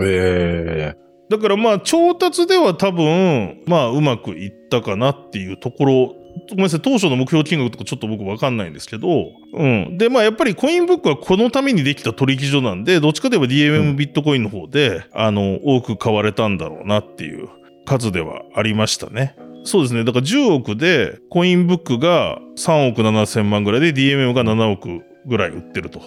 [0.03, 0.95] え
[1.31, 6.20] だからまあ調達では多分まあうまくいったかなっていうところ
[6.51, 9.09] ごめんなさい当初の目標金額とかちょっと僕わかんないんですけど、
[9.53, 17.49] うん、でまあやっぱりコインブックはこのためにできた取引所なんでどっちかといえば DMM ビットコインの方で、あの多く買われたんだろうなっていう
[17.87, 19.37] 数ではありましたね。
[19.65, 20.05] そうですね。
[20.05, 26.01] だから10億でコインブックが3億7千万ぐらいで DMM が7億ぐらい売ってると。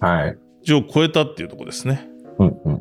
[0.00, 0.38] ー、はい。
[0.66, 2.08] 10億超えたっていうところですね。
[2.38, 2.80] うんうんうん。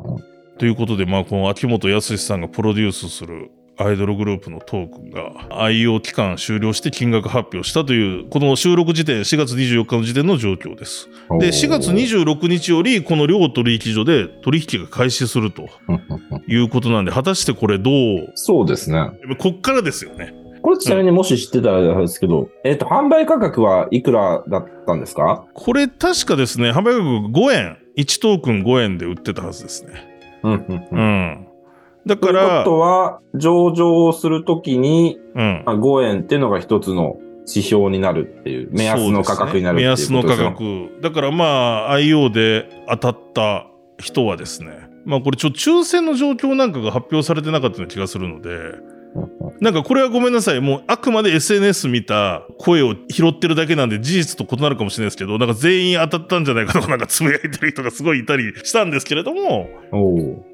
[0.57, 3.49] ということで、まあ、この秋元康さんがプロデュースする
[3.81, 11.09] アイドルグループのトークンが IO 期間終了して金額発表したという、この収録時点、4月24日の時点の状況です。
[11.39, 16.01] で、4月26日より、この両取引所で取引が開始するとうんうん
[16.31, 19.11] うんいうことなんで、果たしてこれどう、そうですね。
[19.37, 20.33] こっからですよね。
[20.61, 25.45] これちなみにもし知ってたらですけど、えっ、と、販売価格はいくらだったんですか？
[25.53, 29.93] これ確かですね、販売価格5円、1トークン5円で売ってたはずですね。
[30.43, 30.87] うんうんう。
[30.91, 31.48] う
[32.05, 32.09] んん。
[32.09, 35.63] だというから、ことは、上場するときに、うん。
[35.65, 41.01] まあ5円っていうのが一つの指標になるっていう、目安の価格になるっていうことです目安の価よ格。
[41.01, 48.49] だからまあ、IO で当たった人はですね、まあこれちょっと抽選の状況なんかが発表されてなかったような気がするので、
[49.61, 50.61] なんかこれはごめんなさい。
[50.61, 59.69] もうあくまで SNS 見た声を拾ってるだけなんで事実と異なるかもしれないですけど、なんか全員当たったんじゃないかとかなんかつぶやいてる人がすごいいたりしたんですけれども。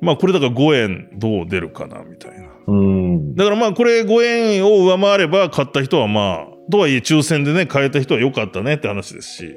[0.01, 2.47] まあこれだから5円どう出るかなみたいな。
[2.67, 3.35] うん。
[3.35, 9.55] だからまあこれ5円を上回れば買った人はまあ、とはいえ抽選でね、買えた人は良かったねって話ですし、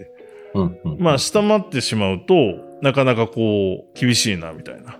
[0.55, 0.78] うん。
[0.84, 2.34] うんまあ下回ってしまうと、
[2.82, 4.99] なかなかこう、厳しいなみたいな。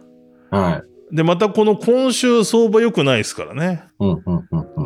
[0.51, 0.83] はい。
[1.13, 3.85] で、またこの今週相場良くないですからね。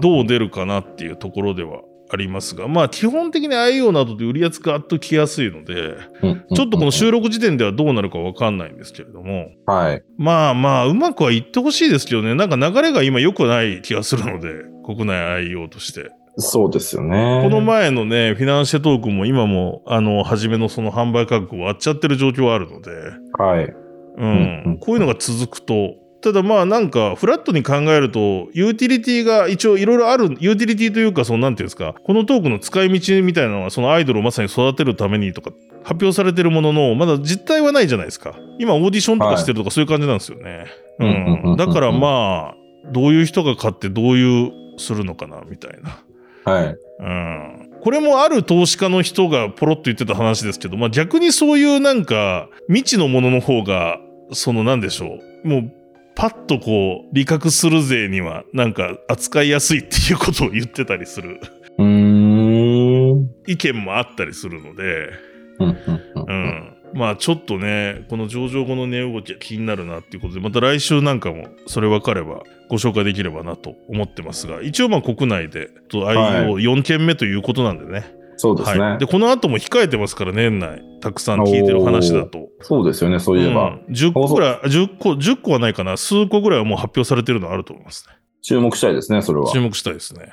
[0.00, 10.02] どう出るかなっていうところではありますが、まあ基本的に IO などで売り圧がガッときやすいので、うんちょっとこの収録時点ではどうなるかわかんないんですけれども、はい。
[10.18, 16.10] まあまあ、うまくはいってほしいですけどね、なんか流れが今良くない気がするので、国内 IO として。
[16.36, 17.40] そうですよね。
[17.42, 22.90] この前のね、フィナンシェトークも今も、あの、初めのその販売価格を割っちゃってる状況はあるので、
[23.38, 23.74] はい。
[24.18, 35.50] うんこういうのが続くと、ただまあなんか、フラットに考えると、ユーティリティが一応いろいろある、ユーティリティというか、そのなんていうんですか、このトークの使い道みたいなのは、そのアイドルをまさに育てるためにとか、
[35.82, 38.36] 発表されてるものの、まだ実態はないじゃないですか。
[38.58, 40.66] 今、オーディションとかしてるとか、そういう感じなんですよね。
[41.00, 46.52] うんうんうんうんだからまあ、どういう人が買ってどういうするのかな、みたいな。
[46.52, 46.76] はい。
[47.00, 53.98] うんこれもある投資家の人がポロッと言ってた話ですけど、まあ逆にそういうなんか未知のものの方が、
[54.30, 55.48] そのなんでしょう。
[55.48, 55.72] もう
[56.14, 61.40] パッとこう、利確する税にはなんか扱いやすいっていうことを言ってたりする
[61.78, 62.22] うーん。
[63.12, 63.30] うん。
[63.46, 65.10] 意見もあったりするので、
[65.58, 66.76] うん。
[66.94, 78.21] まあちょっとね、この上場後の値動きが気になるなっていうことで、また来週なんかもそれ分かればご紹介できればなと思ってますが、一応まあ国内でとはい IO4 件目ということなんでね。
[78.36, 78.80] そうですね。
[78.80, 78.98] はい。
[78.98, 80.82] で、この後も控えてますから、年内。
[81.00, 82.48] たくさん聞いてる話だと。
[82.60, 83.78] そうですよね、そういえば。
[83.88, 85.96] うん10個ぐらい、10個、10個はないかな。
[85.96, 88.14] 数個ぐらいはもう発表されてるのあると思いますね。
[88.42, 89.50] 注目したいですね、それは。
[89.52, 90.30] 注目したいですね。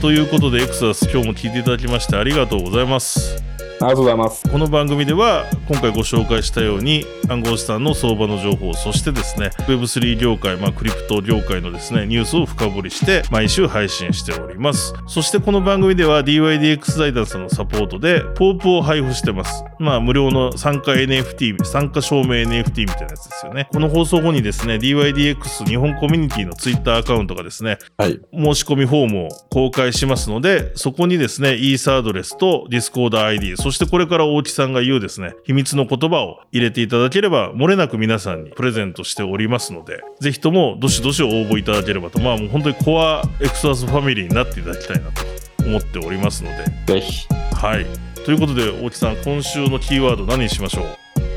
[0.00, 3.53] ということで、エクサス今日も聞いていただきましてありがとうございます。
[3.80, 4.48] ありがとうございます。
[4.48, 28.20] この番組では今回ご紹介したように暗号資産の相場の情報そしてですね Web3 業界、まあ、クリプト業界のですねニュースを深掘りして毎週配信しておりますそしてこの番組では DYDX 財団さんのサポートでポープを配布してますまあ無料の参加 NFT 参加証明 NFT みたいなやつですよねこの放送後にですね DYDX 日本コミュニティの Twitter アカウントがですねはい。
[28.32, 45.22] 申し込みフォームを公開しますので、そこにですね、イーサアドレスと Discord ID、そしてこれから大木さんが言うですね、秘密の言葉を入れていただければ、漏れなく皆さんにプレゼントしておりますので、ぜひともどしどし応募いただければと、まあもう本当にコアエクソアスファミリーになっていただきたいなと
[45.66, 47.26] 思っておりますので、ぜひ。
[47.54, 47.86] はい。
[48.26, 50.84] ということで、大木さん、今週のキーワード何にしましょう？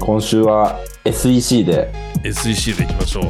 [0.02, 1.90] 今週は SEC で、
[2.26, 3.24] ?SEC でいきましょう。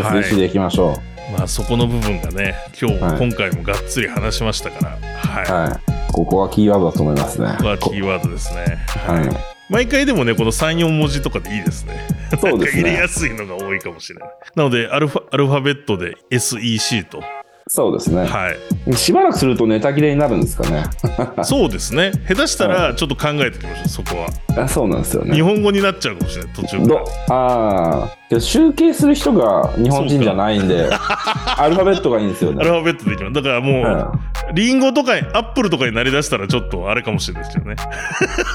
[0.00, 5.68] はい SEC でいきましょまあそこの部分がね、今日、はい今回もがっつり話しましたから、はい。
[5.68, 5.70] う。
[5.70, 6.12] はい。
[6.12, 7.54] ここはキーワードだと思いますね。
[7.58, 8.78] ここはキーワードですね。
[8.88, 9.28] はい。
[9.70, 12.06] 毎回でもね、この3、4文字とかでいいですね。
[12.40, 13.08] そうですね入れや。
[13.08, 14.28] すいのが多いかもしれない。
[14.56, 17.22] なので、アルファ、アルファベットで SEC と。
[17.68, 18.24] そうですね。
[18.24, 18.52] は
[18.88, 18.96] い。
[18.96, 20.84] しばらくするとネタ切れになるんですかね。
[21.44, 22.12] そうですね。
[22.28, 24.16] 下手したら、ちょっと考えておきましょう、そこ
[24.56, 24.62] は。
[24.64, 25.34] あそうなんですよね。
[25.34, 27.04] 日本語になっちゃうかもしれない、途中かどら。
[27.34, 28.40] ああ。
[28.40, 30.88] 集計する人が日本人じゃないんで、
[31.58, 32.58] アルファベットがいいんですよね。
[32.60, 33.34] アルファベットでいきます。
[33.34, 37.76] だからもう、うんリンゴとか、アップルとかになりだしたら、ちょっとあれかもしれないですけどね。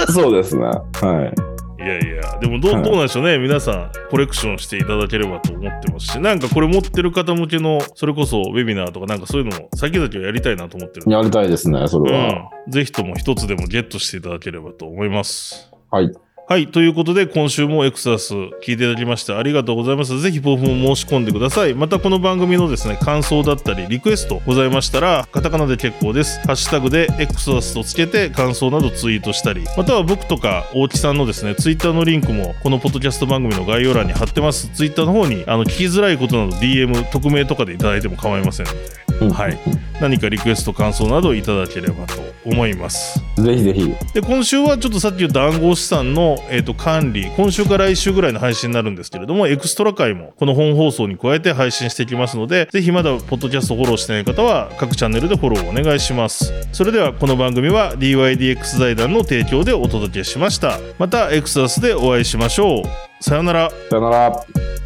[0.09, 0.65] そうですね。
[0.65, 1.54] はい
[1.87, 3.37] やいや、でもどう,、はいどうなんでしょうね。
[3.37, 11.11] 皆さん、コレクションしていただければと思ってますし、なんかこれ持ってる方向けの、それこそウェビナーとかなんかそういうのも先々はやりたいなと思ってるんい。
[11.11, 12.49] でやりたいですね、それは。
[12.65, 12.71] うん。
[12.71, 15.71] ぜひとも一つでもゲットしていただければと思います。
[15.91, 16.11] はい。
[16.47, 16.67] はい。
[16.67, 20.19] ということで、今週もエクサス聞いていただきましてありがとうございます。
[20.21, 21.73] ぜひ、ポーフも申し込んでください。
[21.73, 26.39] また、この番組のですね、感想だったり、リクエストございましたら、カタカナで結構です。
[26.41, 34.67] ハッシュタグでエクサスとつけて感想などツイートしたり、または僕とか大木さんのですね、ツイッターのリンクも、このポッドキャスト番組の概要欄に貼ってます。
[34.67, 39.57] ツイッターの方に、あの、聞きづらいことなど DM、匿名とかでいただいても構いませんので、うんはい。
[40.01, 43.19] 何かリクエスト、感想などいただければと思います。
[43.37, 43.95] ぜひぜひ。
[44.13, 64.84] で今週はちょっとさっき言った暗号資産の、えー、と管理今週から来週ぐらいの配信になるんですけれどもエクストラ回もこの本放送に加えて配信していきますのでぜひまだポッドキャストフォローしてない方は各チャンネルでフォローお願いしますそれではこの番組は DYDX 財団の提供でお届けしましたまたエクサスでお会いしましょうさようならさよなら。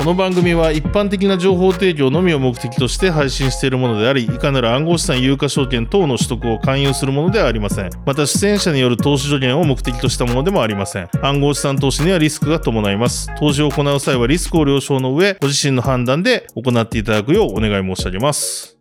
[0.00, 7.90] この番組は一般的な情報提供のみを目的として配信しているものであり、いかなる暗号資産有価証券等の取得を勧誘するものではありません。
[8.06, 11.08] また、出演者による投資助言を目的としたものでもありません。
[11.20, 13.28] 暗号資産投資にはリスクが伴います。
[13.38, 18.79] 投資を行う際はリスクを了承の上、ご自身の判断で行っていただくようお願い申し上げます。